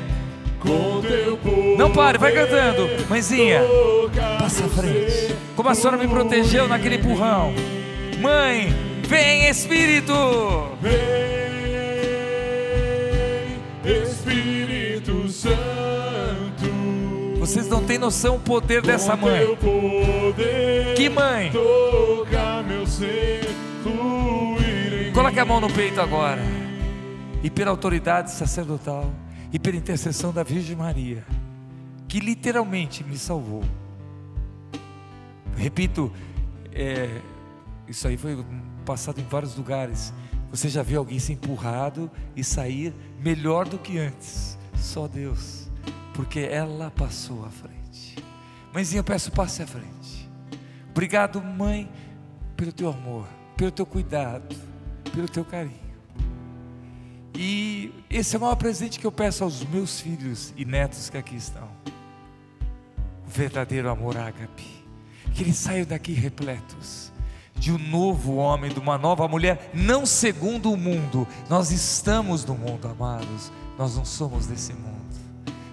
[0.61, 1.77] Com teu poder.
[1.77, 2.89] Não pare, vai cantando.
[3.09, 3.63] Mãezinha,
[4.39, 5.35] passa à frente.
[5.57, 7.53] Como a senhora me protegeu naquele empurrão.
[8.21, 8.73] Mãe,
[9.09, 10.15] vem Espírito.
[10.81, 10.93] Vem,
[14.03, 15.51] Espírito Santo.
[17.41, 19.47] Vocês não têm noção o poder dessa mãe.
[19.57, 21.51] poder, Que mãe?
[21.51, 23.49] Tocar meu ser,
[25.13, 26.43] Coloque a mão no peito agora.
[27.43, 29.11] E pela autoridade sacerdotal
[29.53, 31.25] e pela intercessão da Virgem Maria,
[32.07, 33.65] que literalmente me salvou.
[35.57, 36.13] Repito,
[36.73, 37.21] é,
[37.89, 38.45] isso aí foi
[38.85, 40.13] passado em vários lugares.
[40.51, 44.59] Você já viu alguém ser empurrado e sair melhor do que antes?
[44.75, 45.71] Só Deus,
[46.15, 48.17] porque ela passou à frente.
[48.73, 50.29] Mãezinha, eu peço, passe à frente.
[50.91, 51.91] Obrigado, mãe,
[52.57, 53.27] pelo teu amor,
[53.61, 54.57] pelo teu cuidado,
[55.13, 55.79] pelo teu carinho.
[57.35, 61.19] E esse é o maior presente que eu peço aos meus filhos e netos que
[61.19, 61.69] aqui estão.
[63.27, 64.67] O verdadeiro amor ágape.
[65.35, 67.13] Que eles saiam daqui repletos
[67.55, 71.29] de um novo homem, de uma nova mulher, não segundo o mundo.
[71.47, 73.53] Nós estamos no mundo, amados.
[73.77, 75.21] Nós não somos desse mundo.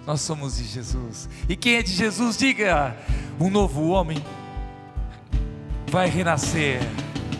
[0.05, 1.29] Nós somos de Jesus.
[1.47, 2.97] E quem é de Jesus, diga:
[3.39, 4.21] um novo homem
[5.89, 6.81] vai renascer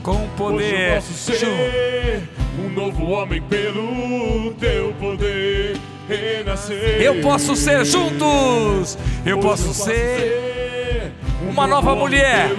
[0.08, 0.96] com Hoje eu poder.
[0.96, 2.24] posso ser
[2.58, 5.76] um novo homem pelo teu poder
[6.08, 7.02] renascer.
[7.02, 8.98] Eu posso ser juntos.
[9.26, 12.50] Eu Hoje posso ser uma novo nova mulher.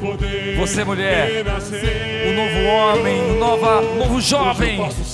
[0.00, 1.44] Poder Você, mulher.
[1.44, 2.28] renascer.
[2.28, 5.04] um novo homem, um nova, um novo jovem, eu posso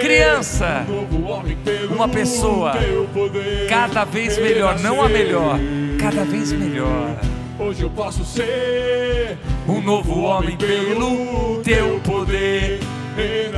[0.00, 1.56] criança, um homem
[1.90, 2.72] uma pessoa
[3.14, 5.58] poder cada vez melhor, não a melhor,
[5.98, 7.29] cada vez melhor.
[7.60, 9.36] Hoje eu posso ser
[9.68, 12.80] Um novo homem pelo teu poder.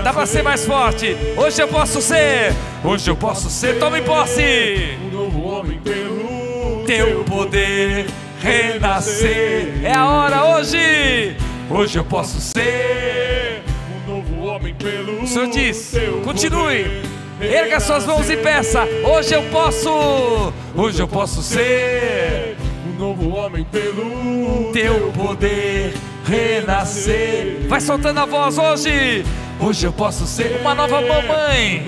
[0.03, 1.17] Dá para ser mais forte.
[1.37, 2.53] Hoje eu posso ser.
[2.85, 3.79] Hoje eu posso ser.
[3.79, 4.99] Tome posse.
[5.05, 8.07] Um novo homem pelo Teu poder
[8.41, 9.85] renascer.
[9.85, 11.37] É a hora hoje.
[11.71, 13.63] Hoje eu posso ser.
[14.09, 15.93] Um novo homem pelo O Senhor diz:
[16.25, 17.03] continue.
[17.41, 18.85] Erga suas mãos e peça.
[19.05, 20.53] Hoje eu posso.
[20.75, 22.57] Hoje eu posso ser.
[23.03, 25.93] Novo homem pelo Teu poder
[26.25, 27.67] renascer.
[27.67, 29.25] Vai soltando a voz hoje.
[29.59, 31.85] Hoje eu posso ser uma nova mamãe.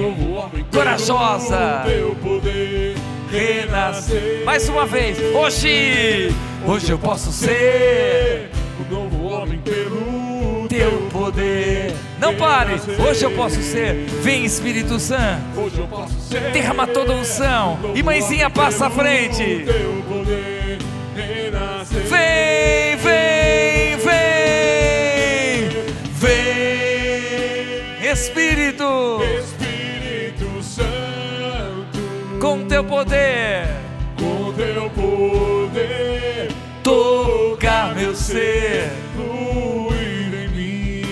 [0.73, 1.83] Corajosa.
[1.87, 2.97] Teu poder
[3.31, 4.43] renascer.
[4.45, 6.35] Mais uma vez, hoje,
[6.67, 8.51] hoje eu posso ser
[8.81, 11.95] Um novo homem pelo teu poder.
[12.19, 12.73] Não pare,
[13.09, 14.05] hoje eu posso ser.
[14.21, 17.79] Vem Espírito Santo, Hoje eu posso ser derrama toda a unção.
[17.95, 19.65] E mãezinha passa à frente.
[19.65, 20.54] Teu poder
[28.25, 31.99] Espírito, Espírito Santo.
[32.41, 33.67] Com teu poder,
[34.19, 36.49] com teu poder
[36.83, 38.91] toca meu ser.
[39.15, 41.03] fluir em mim.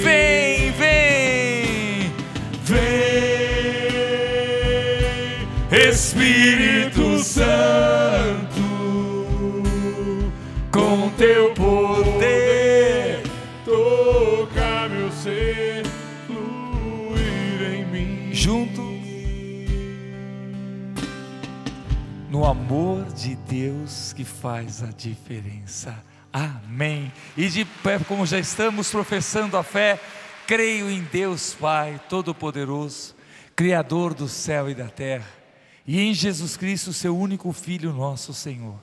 [0.00, 2.12] Vem, vem,
[2.62, 3.08] vem,
[5.88, 7.99] Espírito Santo,
[22.50, 26.04] amor de Deus que faz a diferença.
[26.32, 27.12] Amém.
[27.36, 30.00] E de pé, como já estamos professando a fé,
[30.48, 33.14] creio em Deus Pai Todo-Poderoso,
[33.54, 35.28] Criador do céu e da terra,
[35.86, 38.80] e em Jesus Cristo, seu único Filho, nosso Senhor,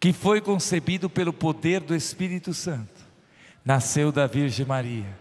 [0.00, 3.04] que foi concebido pelo poder do Espírito Santo,
[3.62, 5.14] nasceu da Virgem Maria,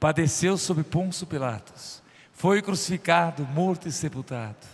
[0.00, 4.66] padeceu sob Ponço Pilatos, foi crucificado, morto e sepultado,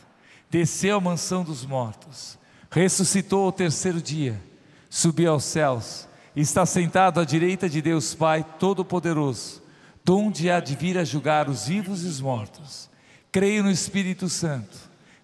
[0.49, 2.39] desceu à mansão dos mortos,
[2.75, 4.43] ressuscitou ao terceiro dia,
[4.91, 9.63] subiu aos céus, está sentado à direita de Deus Pai Todo-Poderoso,
[10.05, 12.91] donde há de vir a julgar os vivos e os mortos.
[13.31, 14.77] Creio no Espírito Santo,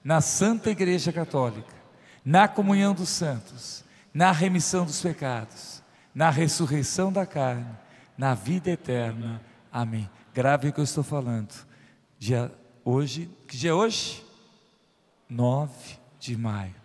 [0.04, 1.74] na Santa Igreja Católica,
[2.24, 3.82] na comunhão dos santos,
[4.14, 5.82] na remissão dos pecados,
[6.14, 7.66] na ressurreição da carne,
[8.16, 9.42] na vida eterna.
[9.72, 10.08] Amém.
[10.32, 11.52] Grave o que eu estou falando.
[12.16, 12.52] Dia
[12.84, 14.24] hoje, que dia é hoje?
[15.28, 15.72] 9
[16.20, 16.79] de maio.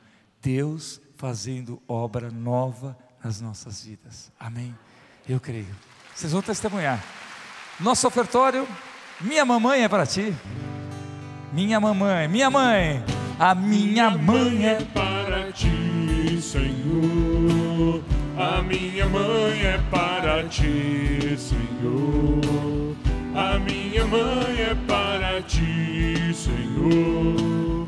[0.45, 4.31] Deus fazendo obra nova nas nossas vidas.
[4.39, 4.75] Amém.
[5.27, 5.75] Eu creio.
[6.13, 7.03] Vocês vão testemunhar.
[7.79, 8.67] Nosso ofertório,
[9.19, 10.31] minha mamãe é para ti.
[11.51, 13.03] Minha mamãe, minha mãe,
[13.39, 18.03] a minha mãe é para ti, Senhor.
[18.37, 22.95] A minha mãe é para ti, Senhor.
[23.33, 27.84] A minha mãe é para ti, Senhor.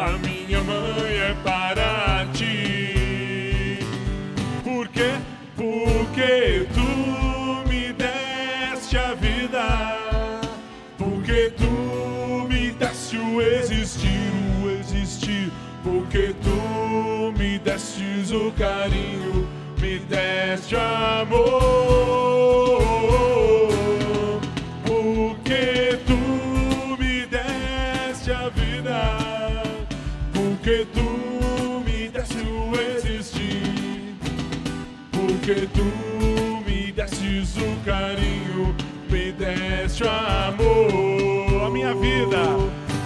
[0.00, 3.80] A minha mãe é para ti.
[4.64, 5.12] Por quê?
[5.54, 9.98] Porque tu me deste a vida.
[10.96, 14.32] Porque tu me deste o existir,
[14.64, 15.52] o existir.
[15.84, 19.46] Porque tu me destes o carinho,
[19.78, 22.69] me deste amor.
[35.52, 35.82] Porque tu
[36.64, 38.72] me destes o carinho,
[39.10, 41.66] me deste amor.
[41.66, 42.38] A minha vida,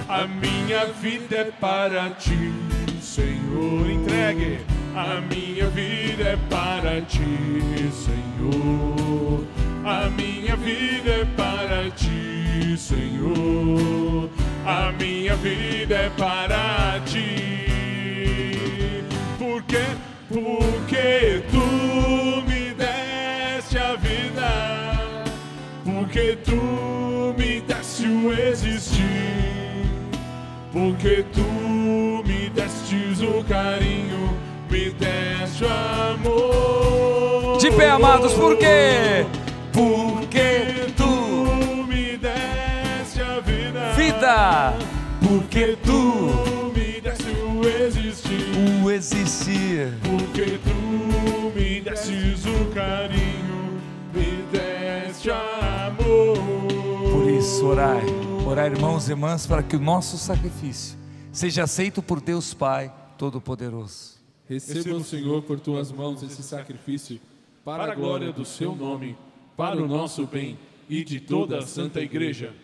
[0.07, 2.53] a minha vida é para ti,
[3.01, 3.91] Senhor.
[3.91, 4.59] Entregue.
[4.95, 9.47] A minha vida é para ti, Senhor.
[9.83, 14.29] A minha vida é para ti, Senhor.
[14.67, 17.55] A minha vida é para ti.
[19.39, 20.14] Por quê?
[20.35, 21.65] Porque tu
[22.49, 25.23] me deste a vida.
[25.85, 29.87] Porque tu me deste o existir.
[30.73, 31.41] Porque tu
[32.27, 34.35] me destes o carinho,
[34.69, 37.59] me deste o amor.
[37.61, 39.25] De pé, amados, por quê?
[39.73, 43.93] Porque tu, Tu me deste a vida.
[43.97, 44.75] vida,
[45.21, 46.34] porque tu,
[48.83, 49.93] o existir.
[50.03, 53.81] Porque tu me destes o carinho,
[54.13, 56.39] me deste amor.
[57.11, 58.03] Por isso, orai,
[58.47, 60.99] orai, irmãos e irmãs, para que o nosso sacrifício
[61.33, 64.15] seja aceito por Deus Pai Todo-Poderoso.
[64.49, 67.21] Receba, Senhor, por tuas mãos esse sacrifício,
[67.65, 69.17] para a glória do seu nome,
[69.57, 70.59] para o nosso bem
[70.89, 72.55] e de toda a Santa Igreja.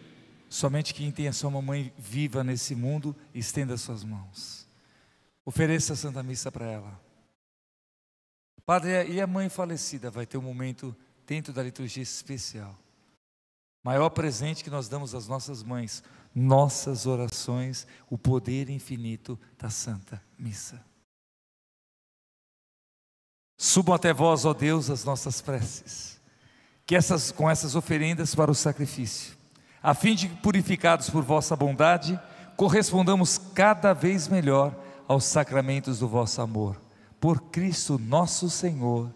[0.49, 4.60] Somente quem tem a sua mamãe viva nesse mundo, estenda suas mãos.
[5.45, 7.01] Ofereça a Santa Missa para ela.
[8.65, 12.79] Padre, e a mãe falecida vai ter um momento dentro da liturgia especial.
[13.83, 16.03] Maior presente que nós damos às nossas mães,
[16.35, 20.85] nossas orações, o poder infinito da Santa Missa.
[23.57, 26.21] Subam até vós, ó Deus, as nossas preces,
[26.87, 29.37] que essas, com essas oferendas para o sacrifício,
[29.83, 32.21] a fim de que, purificados por vossa bondade,
[32.57, 34.75] correspondamos cada vez melhor
[35.11, 36.81] aos sacramentos do vosso amor.
[37.19, 39.11] Por Cristo nosso Senhor.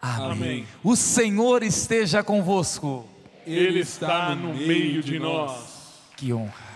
[0.00, 0.30] Amém.
[0.30, 0.66] Amém.
[0.80, 3.04] O Senhor esteja convosco.
[3.44, 5.98] Ele está no meio de nós.
[6.16, 6.70] Que honra.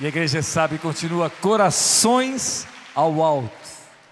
[0.00, 3.50] E a igreja sabe continua corações ao alto.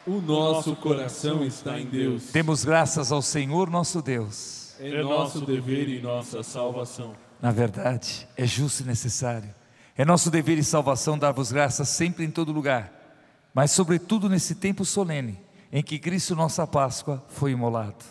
[0.04, 2.32] O nosso coração está em Deus.
[2.32, 4.74] Demos graças ao Senhor nosso Deus.
[4.80, 7.14] É nosso dever e nossa salvação.
[7.40, 9.54] Na verdade, é justo e necessário.
[9.96, 13.03] É nosso dever e salvação dar-vos graças sempre em todo lugar,
[13.54, 15.40] mas sobretudo nesse tempo solene
[15.72, 18.04] em que Cristo, nossa Páscoa, foi imolado.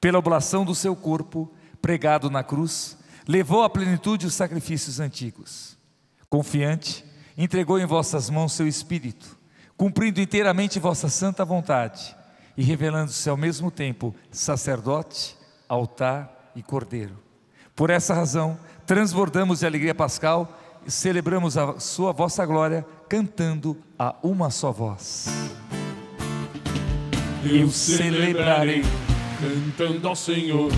[0.00, 2.96] Pela oblação do seu corpo, pregado na cruz,
[3.26, 5.76] levou à plenitude os sacrifícios antigos.
[6.28, 7.04] Confiante,
[7.36, 9.38] entregou em vossas mãos seu espírito,
[9.76, 12.16] cumprindo inteiramente vossa santa vontade
[12.56, 15.36] e revelando-se ao mesmo tempo sacerdote,
[15.68, 17.16] altar e cordeiro.
[17.74, 24.50] Por essa razão, transbordamos de alegria pascal celebramos a sua vossa glória cantando a uma
[24.50, 25.28] só voz.
[27.44, 28.82] Eu celebrarei,
[29.40, 30.70] cantando ao Senhor,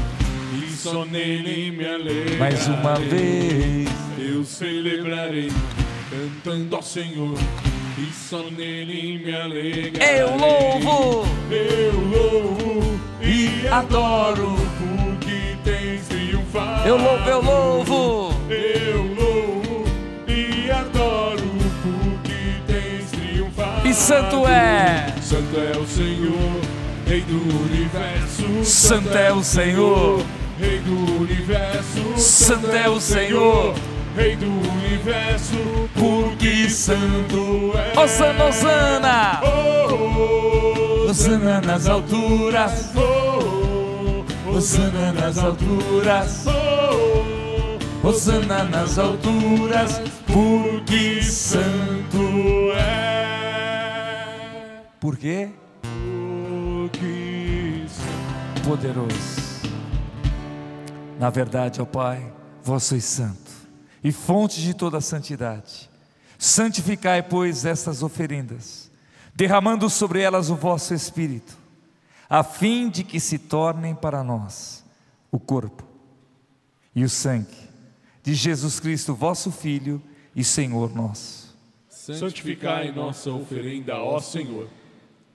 [0.55, 2.39] e só nele me alegrarei.
[2.39, 3.89] Mais uma vez,
[4.19, 5.51] Eu celebrarei,
[6.11, 7.37] cantando ao Senhor,
[7.99, 10.21] e só nele me alegrarei.
[10.21, 16.89] eu louvo Eu louvo e adoro, porque tens triunfado.
[16.89, 18.35] Eu louvo, eu louvo.
[18.51, 19.14] Eu
[23.95, 25.15] santo é.
[25.23, 26.61] Santo é o Senhor,
[27.07, 28.65] Rei do universo.
[28.65, 30.23] Santo é o Senhor.
[30.59, 32.17] Rei do universo.
[32.17, 33.75] Santo é o Senhor.
[34.17, 37.99] Rei do universo, porque santo é.
[37.99, 39.41] Osana, Osana.
[39.43, 42.91] Oh, oh, Osana nas alturas.
[42.97, 46.45] oh, oh, Osana nas alturas.
[46.47, 50.01] oh, Osana nas alturas.
[50.27, 53.14] Porque santo é.
[55.05, 55.51] Porque
[58.67, 59.69] Poderoso.
[61.21, 62.33] Na verdade, ó Pai,
[62.63, 63.53] vós sois santo
[64.03, 65.91] e fonte de toda santidade.
[66.39, 68.91] Santificai, pois, estas oferendas,
[69.35, 71.55] derramando sobre elas o vosso Espírito,
[72.27, 74.83] a fim de que se tornem para nós
[75.31, 75.85] o corpo
[76.95, 77.69] e o sangue
[78.23, 80.03] de Jesus Cristo, vosso Filho
[80.35, 81.55] e Senhor nosso,
[81.91, 84.71] Santificai nossa oferenda, ó Senhor.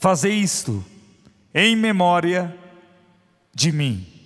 [0.00, 0.82] Fazei isto
[1.52, 2.56] em memória
[3.54, 4.19] de mim.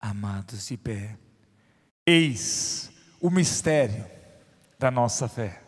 [0.00, 1.16] Amados de pé,
[2.06, 2.90] eis
[3.20, 4.04] o mistério
[4.78, 5.62] da nossa fé.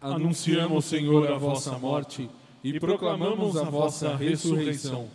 [0.00, 2.28] Anunciamos, Senhor, a vossa morte
[2.62, 5.08] e proclamamos a vossa ressurreição.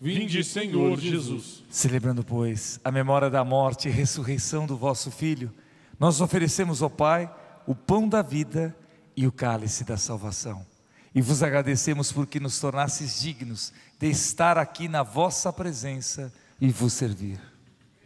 [0.00, 1.62] Vinde, Senhor Jesus.
[1.70, 5.52] Celebrando, pois, a memória da morte e ressurreição do vosso Filho,
[5.98, 7.32] nós oferecemos ao Pai
[7.66, 8.76] o pão da vida
[9.16, 10.66] e o cálice da salvação.
[11.14, 16.92] E vos agradecemos porque nos tornastes dignos de estar aqui na vossa presença e vos
[16.92, 17.40] servir.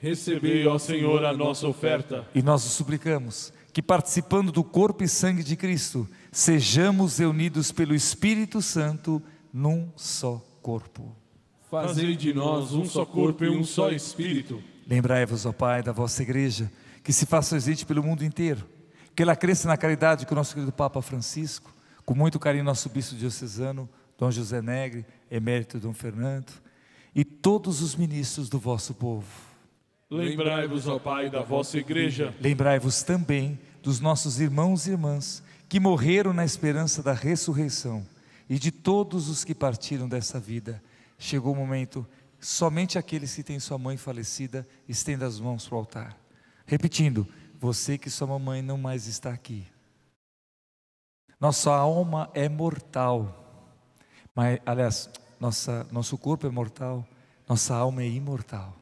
[0.00, 2.26] Recebei, ó Senhor, a nossa oferta.
[2.34, 7.94] E nós o suplicamos que, participando do corpo e sangue de Cristo, sejamos reunidos pelo
[7.94, 9.22] Espírito Santo
[9.52, 11.14] num só corpo.
[11.70, 14.62] Fazei de nós um só corpo e um só espírito.
[14.86, 16.70] Lembrai-vos, ó Pai, da vossa igreja,
[17.02, 18.66] que se faça existe pelo mundo inteiro,
[19.14, 21.74] que ela cresça na caridade com o nosso querido Papa Francisco,
[22.06, 26.52] com muito carinho nosso bispo diocesano, Dom José Negre, emérito Dom Fernando,
[27.14, 29.47] e todos os ministros do vosso povo.
[30.10, 32.34] Lembrai-vos, ó Pai, da vossa igreja.
[32.40, 38.06] Lembrai-vos também dos nossos irmãos e irmãs que morreram na esperança da ressurreição
[38.48, 40.82] e de todos os que partiram dessa vida.
[41.18, 42.06] Chegou o momento,
[42.40, 46.18] somente aqueles que têm sua mãe falecida estenda as mãos para o altar.
[46.64, 47.28] Repetindo,
[47.60, 49.66] você que sua mamãe não mais está aqui.
[51.38, 53.74] Nossa alma é mortal,
[54.34, 57.06] mas, aliás, nossa, nosso corpo é mortal,
[57.46, 58.77] nossa alma é imortal.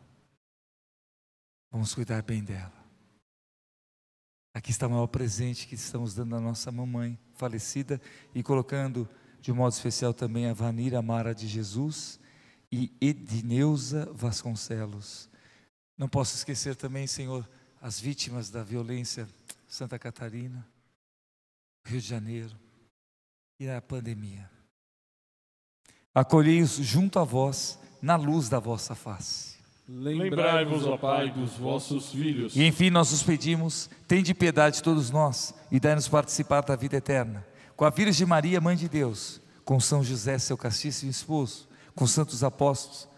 [1.70, 2.72] Vamos cuidar bem dela.
[4.54, 8.00] Aqui está o maior presente que estamos dando à nossa mamãe falecida
[8.34, 9.08] e colocando
[9.40, 12.18] de um modo especial também a Vanira Mara de Jesus
[12.72, 15.28] e Edneuza Vasconcelos.
[15.96, 17.48] Não posso esquecer também, Senhor,
[17.80, 19.28] as vítimas da violência
[19.68, 20.66] Santa Catarina,
[21.86, 22.56] Rio de Janeiro
[23.60, 24.50] e a pandemia.
[26.14, 29.55] Acolhei-os junto a vós, na luz da vossa face.
[29.88, 32.56] Lembrai-vos, ó Pai, dos vossos filhos.
[32.56, 36.96] E enfim, nós os pedimos, tende piedade de todos nós e dai-nos participar da vida
[36.96, 37.46] eterna.
[37.76, 42.42] Com a Virgem Maria, Mãe de Deus, com São José, seu castíssimo esposo, com santos
[42.42, 43.08] apóstolos,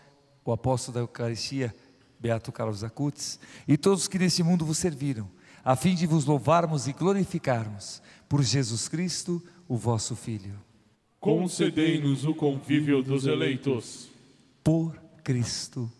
[0.45, 1.75] o apóstolo da Eucaristia,
[2.21, 5.27] Beato Carlos Acutis, e todos que nesse mundo vos serviram,
[5.65, 10.55] a fim de vos louvarmos e glorificarmos por Jesus Cristo, o vosso Filho.
[11.19, 14.09] Concedei-nos o convívio dos eleitos.
[14.63, 14.95] Por
[15.25, 15.91] Cristo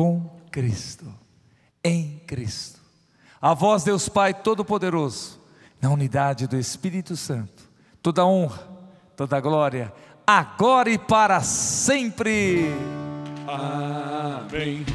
[0.00, 1.04] com Cristo,
[1.84, 2.80] em Cristo.
[3.38, 5.38] A vós, Deus Pai Todo-Poderoso,
[5.78, 7.68] na unidade do Espírito Santo,
[8.00, 8.66] toda honra,
[9.14, 9.92] toda glória,
[10.26, 12.70] agora e para sempre.
[13.46, 14.86] Amém.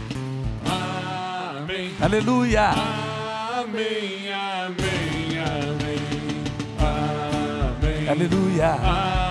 [1.56, 1.96] Amém.
[2.02, 2.70] Aleluia.
[2.70, 4.34] Amém.
[4.34, 5.38] Amém.
[5.38, 6.00] Amém.
[6.80, 8.10] Amém.
[8.10, 8.72] Aleluia.
[8.72, 9.25] Amém.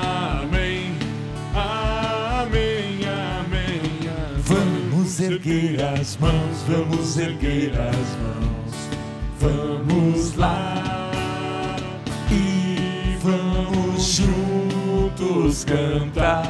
[5.35, 8.74] Erguer as mãos, vamos erguer as mãos.
[9.41, 11.11] Vamos lá
[12.30, 16.45] e vamos juntos cantar.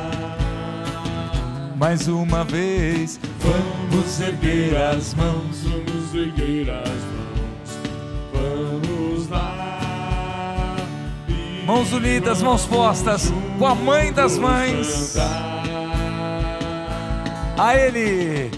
[1.77, 5.63] Mais uma vez, vamos erguer as mãos.
[5.63, 7.79] Vamos erguer as mãos.
[8.33, 10.77] Vamos lá.
[11.67, 15.15] Mãos unidas, mãos postas, com a mãe das mães.
[15.15, 15.55] cantar.
[17.57, 18.51] A Ele,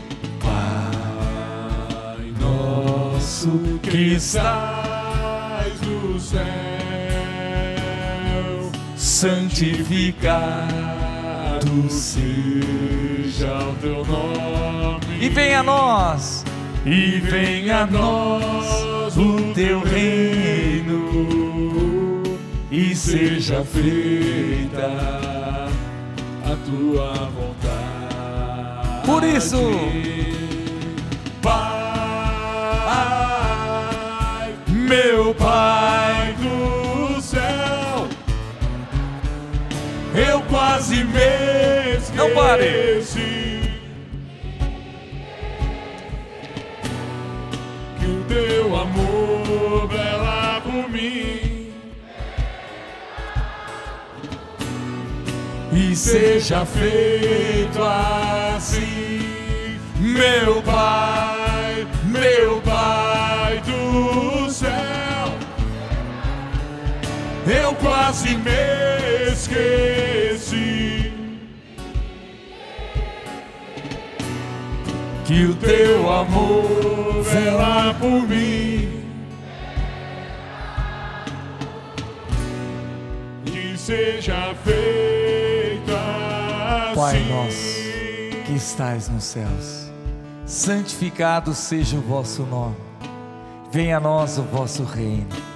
[3.46, 6.42] nosso que estás no céu,
[8.96, 10.40] santificado
[11.88, 15.06] seja o teu nome.
[15.20, 16.44] e venha a nós,
[16.84, 21.06] e venha a nós o teu reino
[22.70, 24.86] e seja feita
[26.44, 29.06] a tua vontade.
[29.06, 29.56] Por isso,
[34.86, 38.08] meu Pai do céu,
[40.14, 42.16] eu quase me esqueci.
[42.16, 43.02] Não pare.
[47.98, 51.72] Que o teu amor vela por mim.
[55.72, 59.20] E seja feito assim,
[59.98, 64.25] meu Pai, meu Pai do
[67.46, 71.12] Eu quase me esqueci.
[75.24, 79.04] Que o teu amor vela por mim.
[83.44, 85.92] Que seja feita
[86.96, 87.28] Pai assim.
[87.30, 87.86] nosso
[88.44, 89.90] que estais nos céus,
[90.44, 92.76] santificado seja o vosso nome.
[93.70, 95.55] Venha a nós o vosso reino.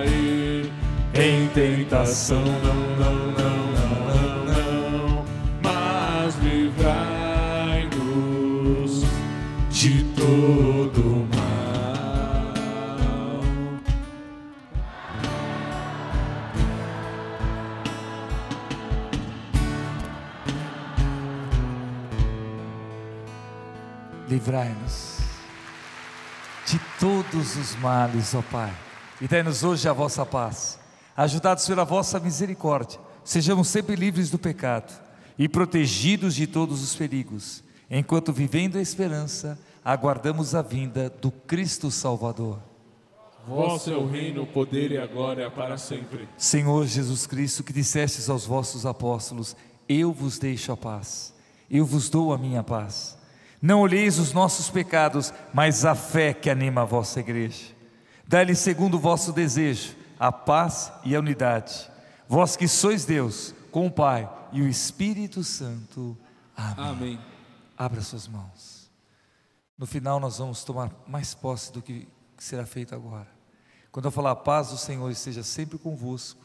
[1.21, 5.25] em tentação, não, não, não, não, não, não,
[5.61, 7.91] mas livrai-nos
[9.69, 11.41] de todo mal.
[24.27, 25.19] Livrai-nos
[26.65, 28.73] de todos os males, ó Pai,
[29.19, 30.80] e dai-nos hoje a vossa paz.
[31.15, 34.93] Ajudados pela vossa misericórdia, sejamos sempre livres do pecado
[35.37, 41.91] e protegidos de todos os perigos, enquanto vivendo a esperança, aguardamos a vinda do Cristo
[41.91, 42.59] Salvador.
[43.45, 46.29] Vosso é o reino, o poder e a glória para sempre.
[46.37, 49.55] Senhor Jesus Cristo, que dissestes aos vossos apóstolos:
[49.89, 51.33] Eu vos deixo a paz,
[51.69, 53.17] eu vos dou a minha paz.
[53.61, 57.65] Não olheis os nossos pecados, mas a fé que anima a vossa igreja.
[58.27, 61.89] Dá-lhe segundo o vosso desejo a paz e a unidade.
[62.29, 66.15] Vós que sois Deus, com o Pai e o Espírito Santo.
[66.55, 66.89] Amém.
[66.89, 67.19] Amém.
[67.75, 68.91] Abra suas mãos.
[69.75, 72.07] No final nós vamos tomar mais posse do que
[72.37, 73.27] será feito agora.
[73.91, 76.39] Quando eu falar a paz do Senhor esteja sempre convosco,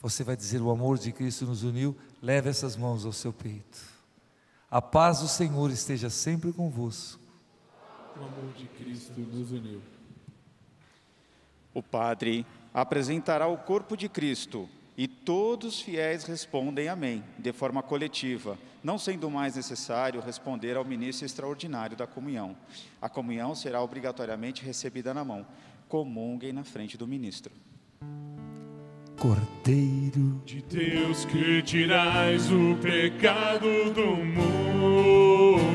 [0.00, 3.78] você vai dizer o amor de Cristo nos uniu, leve essas mãos ao seu peito.
[4.70, 7.20] A paz do Senhor esteja sempre convosco.
[8.16, 9.82] O amor de Cristo nos uniu.
[11.74, 17.82] O padre apresentará o corpo de Cristo e todos os fiéis respondem amém, de forma
[17.82, 22.54] coletiva, não sendo mais necessário responder ao ministro extraordinário da comunhão.
[23.00, 25.46] A comunhão será obrigatoriamente recebida na mão.
[25.88, 27.52] Comunguem na frente do ministro.
[29.18, 35.72] Cordeiro De Deus que tirais o pecado do mundo.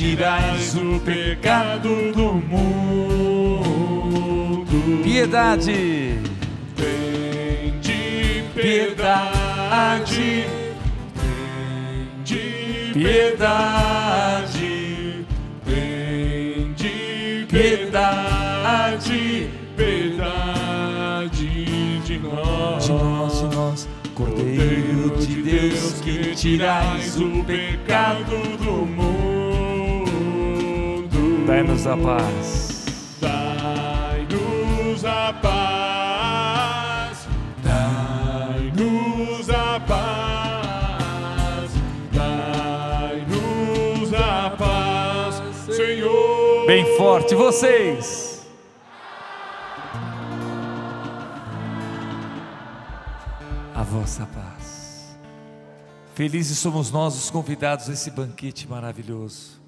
[0.00, 3.90] Tirais o pecado do mundo.
[5.02, 6.18] Piedade,
[6.74, 10.46] Tem de piedade,
[11.14, 15.26] tem de piedade,
[15.66, 21.50] tem de piedade, piedade
[22.06, 22.86] de nós.
[22.86, 23.86] de nós, de nós.
[24.14, 29.09] Cordeiro de Deus que tirais o pecado, do mundo.
[31.46, 32.84] Dai-nos a paz.
[33.20, 37.28] Dai-nos a paz,
[37.62, 41.70] dai-nos a paz,
[42.12, 45.42] dai-nos a paz,
[45.74, 46.66] Senhor.
[46.66, 48.46] Bem forte, vocês.
[53.74, 55.16] A vossa paz.
[56.14, 59.59] Felizes somos nós os convidados a esse banquete maravilhoso.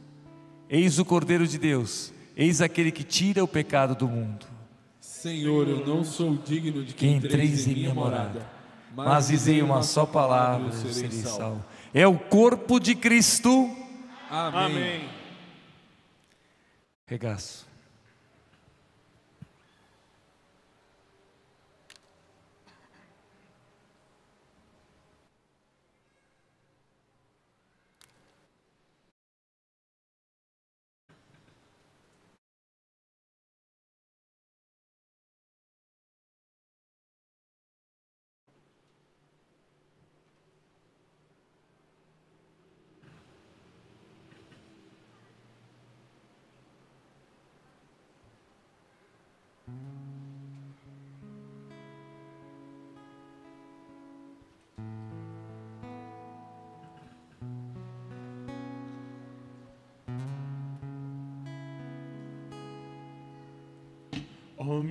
[0.75, 4.47] Eis o Cordeiro de Deus, eis aquele que tira o pecado do mundo.
[4.99, 8.51] Senhor, eu não sou digno de que Que entreis em minha morada,
[8.97, 11.63] mas dizei uma só palavra, eu serei salvo.
[11.93, 13.71] É o corpo de Cristo.
[14.31, 14.65] Amém.
[14.65, 15.09] Amém.
[17.07, 17.67] Regaço.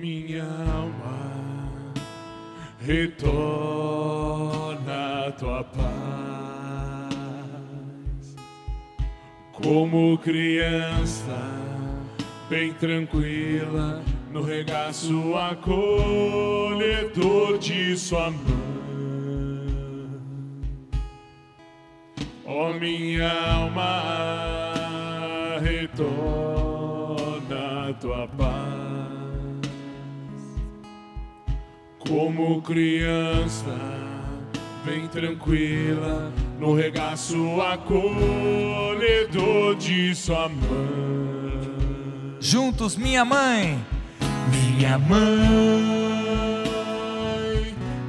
[0.02, 1.70] Minha alma,
[2.80, 3.28] retorna
[5.28, 5.84] a tua paz.
[9.52, 11.38] Como criança,
[12.50, 16.88] bem tranquila, no regaço acolhedor
[17.58, 18.42] de sua mãe.
[22.44, 24.02] Ó minha alma,
[25.60, 26.72] retorna
[27.88, 28.51] a tua paz.
[32.12, 33.74] Como criança,
[34.84, 38.04] bem tranquila, no regaço acolhedor
[39.76, 42.36] de sua mãe.
[42.38, 43.82] Juntos, minha mãe.
[44.50, 45.22] Minha mãe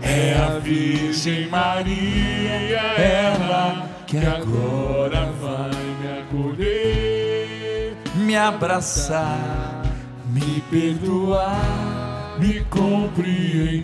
[0.01, 9.81] é a Virgem Maria, ela que agora vai me acolher, me abraçar,
[10.25, 11.92] me perdoar,
[12.39, 13.83] me compreender,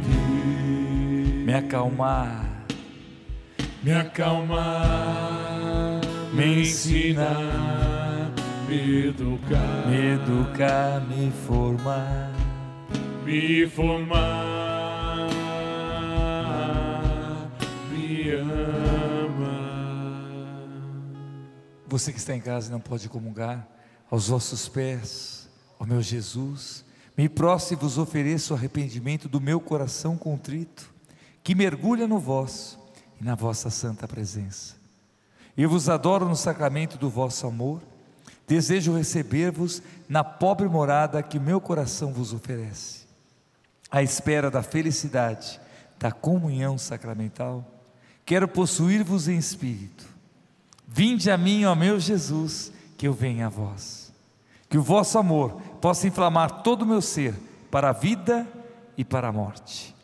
[1.45, 2.65] me acalmar,
[3.83, 4.81] me acalmar,
[6.33, 8.31] me ensinar,
[8.67, 12.29] me educar, me educar, me formar.
[13.29, 15.29] me formar,
[17.91, 19.59] me ama.
[21.87, 23.67] Você que está em casa e não pode comungar,
[24.09, 25.47] aos vossos pés,
[25.79, 26.83] ó meu Jesus,
[27.19, 30.89] me prostro e vos ofereço o arrependimento do meu coração contrito,
[31.43, 32.79] que mergulha no vosso
[33.19, 34.77] e na vossa santa presença.
[35.57, 37.81] Eu vos adoro no sacramento do vosso amor,
[38.47, 42.99] desejo receber-vos na pobre morada que meu coração vos oferece.
[43.91, 45.59] À espera da felicidade,
[45.99, 47.69] da comunhão sacramental,
[48.25, 50.07] quero possuir-vos em espírito.
[50.87, 54.09] Vinde a mim, ó meu Jesus, que eu venha a vós.
[54.69, 57.33] Que o vosso amor possa inflamar todo o meu ser
[57.71, 58.47] para a vida
[58.97, 59.95] e para a morte.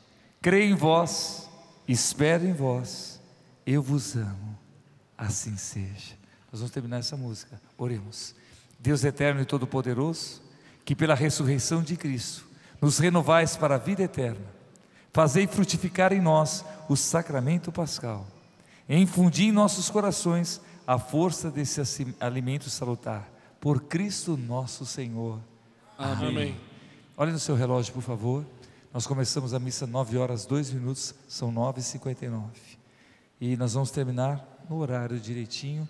[0.42, 1.50] Creio em vós,
[1.88, 3.20] espero em vós,
[3.66, 4.58] eu vos amo.
[5.18, 6.16] Assim seja.
[6.52, 7.60] Nós vamos terminar essa música.
[7.78, 8.36] Oremos.
[8.80, 10.42] Deus eterno e todo-poderoso,
[10.84, 12.46] que pela ressurreição de Cristo
[12.82, 14.46] nos renovais para a vida eterna,
[15.12, 18.28] fazei frutificar em nós o sacramento pascal,
[18.88, 21.82] e infundi em nossos corações a força desse
[22.20, 23.28] alimento salutar,
[23.60, 25.40] por Cristo nosso Senhor.
[25.98, 26.28] Amém.
[26.28, 26.62] Amém.
[27.16, 28.46] Olhe no seu relógio, por favor.
[28.94, 32.50] Nós começamos a missa 9 horas 2 minutos, são 9h59.
[33.40, 35.88] E nós vamos terminar no horário direitinho,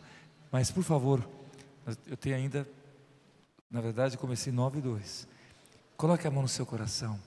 [0.52, 1.28] mas por favor,
[2.08, 2.68] eu tenho ainda,
[3.70, 5.28] na verdade, comecei 9 e 2.
[5.98, 7.20] Coloque a mão no seu coração.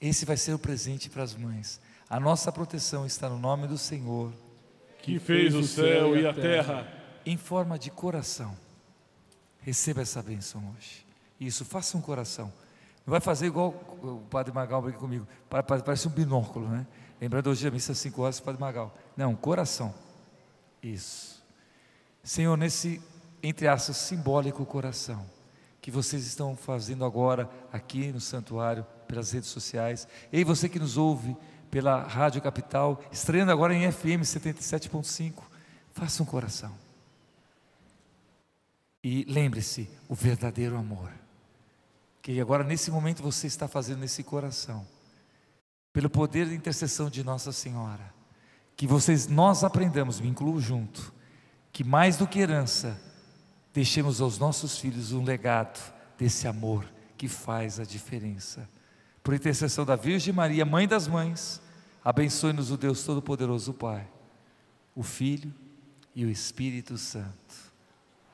[0.00, 1.80] Esse vai ser o presente para as mães.
[2.08, 4.32] A nossa proteção está no nome do Senhor,
[5.02, 6.86] que fez o céu e a terra,
[7.26, 8.56] em forma de coração.
[9.60, 11.07] Receba essa bênção hoje.
[11.40, 12.52] Isso, faça um coração.
[13.06, 13.68] Não vai fazer igual
[14.02, 15.26] o Padre Magal brinca comigo.
[15.48, 16.86] Parece um binóculo, né?
[17.20, 18.94] Lembrando hoje a missa às 5 horas, Padre Magal.
[19.16, 19.94] Não, coração.
[20.82, 21.42] Isso.
[22.22, 23.00] Senhor, nesse,
[23.42, 25.24] entre aspas, simbólico coração,
[25.80, 30.06] que vocês estão fazendo agora aqui no santuário, pelas redes sociais.
[30.30, 31.34] Ei, você que nos ouve
[31.70, 35.42] pela Rádio Capital, estreando agora em FM 77.5,
[35.92, 36.74] faça um coração.
[39.02, 41.10] E lembre-se, o verdadeiro amor
[42.34, 44.86] que agora nesse momento você está fazendo nesse coração,
[45.94, 48.12] pelo poder da intercessão de Nossa Senhora,
[48.76, 51.10] que vocês, nós aprendamos, me incluo junto,
[51.72, 53.00] que mais do que herança,
[53.72, 55.80] deixemos aos nossos filhos um legado
[56.18, 56.84] desse amor
[57.16, 58.68] que faz a diferença.
[59.22, 61.62] Por intercessão da Virgem Maria, Mãe das Mães,
[62.04, 64.06] abençoe-nos o Deus Todo-Poderoso, Pai,
[64.94, 65.50] o Filho
[66.14, 67.72] e o Espírito Santo.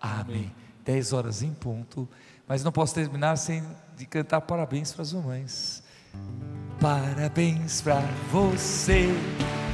[0.01, 0.53] Amém.
[0.85, 2.09] Dez horas em ponto,
[2.47, 3.65] mas não posso terminar sem
[3.97, 5.83] de cantar parabéns para as mamães.
[6.81, 9.09] Parabéns para você,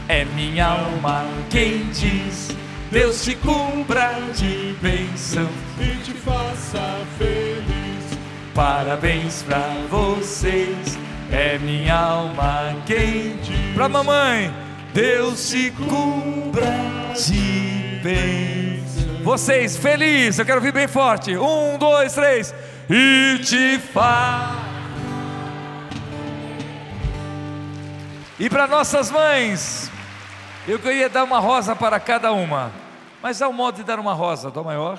[0.08, 2.48] é minha alma quem diz.
[2.90, 5.48] Deus te cubra de bênção
[5.78, 8.18] e te faça feliz.
[8.54, 10.98] Parabéns para vocês,
[11.32, 13.74] é minha alma quem diz.
[13.74, 14.52] Para mamãe,
[14.92, 16.76] Deus te cubra
[17.14, 19.24] de bênção.
[19.24, 21.36] Vocês, feliz, eu quero ouvir bem forte.
[21.36, 22.54] Um, dois, três
[22.90, 24.58] e te faz.
[28.38, 29.90] E para nossas mães,
[30.66, 32.72] eu queria dar uma rosa para cada uma,
[33.22, 34.98] mas há um modo de dar uma rosa, dó maior.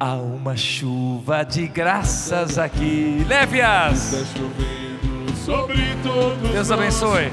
[0.00, 4.14] Há uma chuva de graças aqui, leve-as.
[5.44, 7.32] sobre todos Deus abençoe.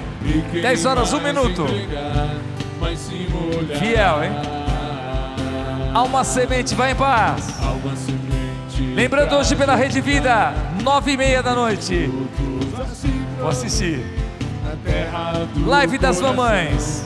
[0.61, 1.65] 10 horas, um minuto.
[3.77, 4.31] Fiel, hein?
[5.93, 7.53] Há uma semente, vai em paz.
[8.77, 10.53] Lembrando hoje pela Rede Vida,
[10.83, 12.09] nove e meia da noite.
[13.39, 14.03] Vou assistir.
[15.65, 17.05] Live das mamães.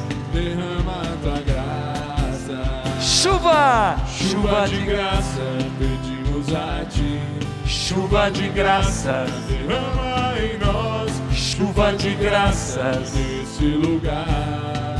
[2.99, 5.41] Chuva, chuva de graça,
[5.77, 7.19] pedimos a ti.
[7.65, 11.11] Chuva de graça, derrama em nós.
[11.31, 14.97] Chuva de graças nesse lugar.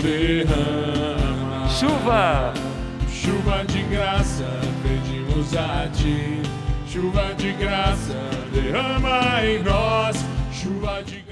[0.00, 1.68] Derrama.
[1.68, 2.54] Chuva,
[3.10, 4.44] chuva de graça,
[5.46, 6.42] pedimos a ti,
[6.88, 8.14] chuva de graça,
[8.52, 10.16] derrama em nós,
[10.52, 11.25] chuva de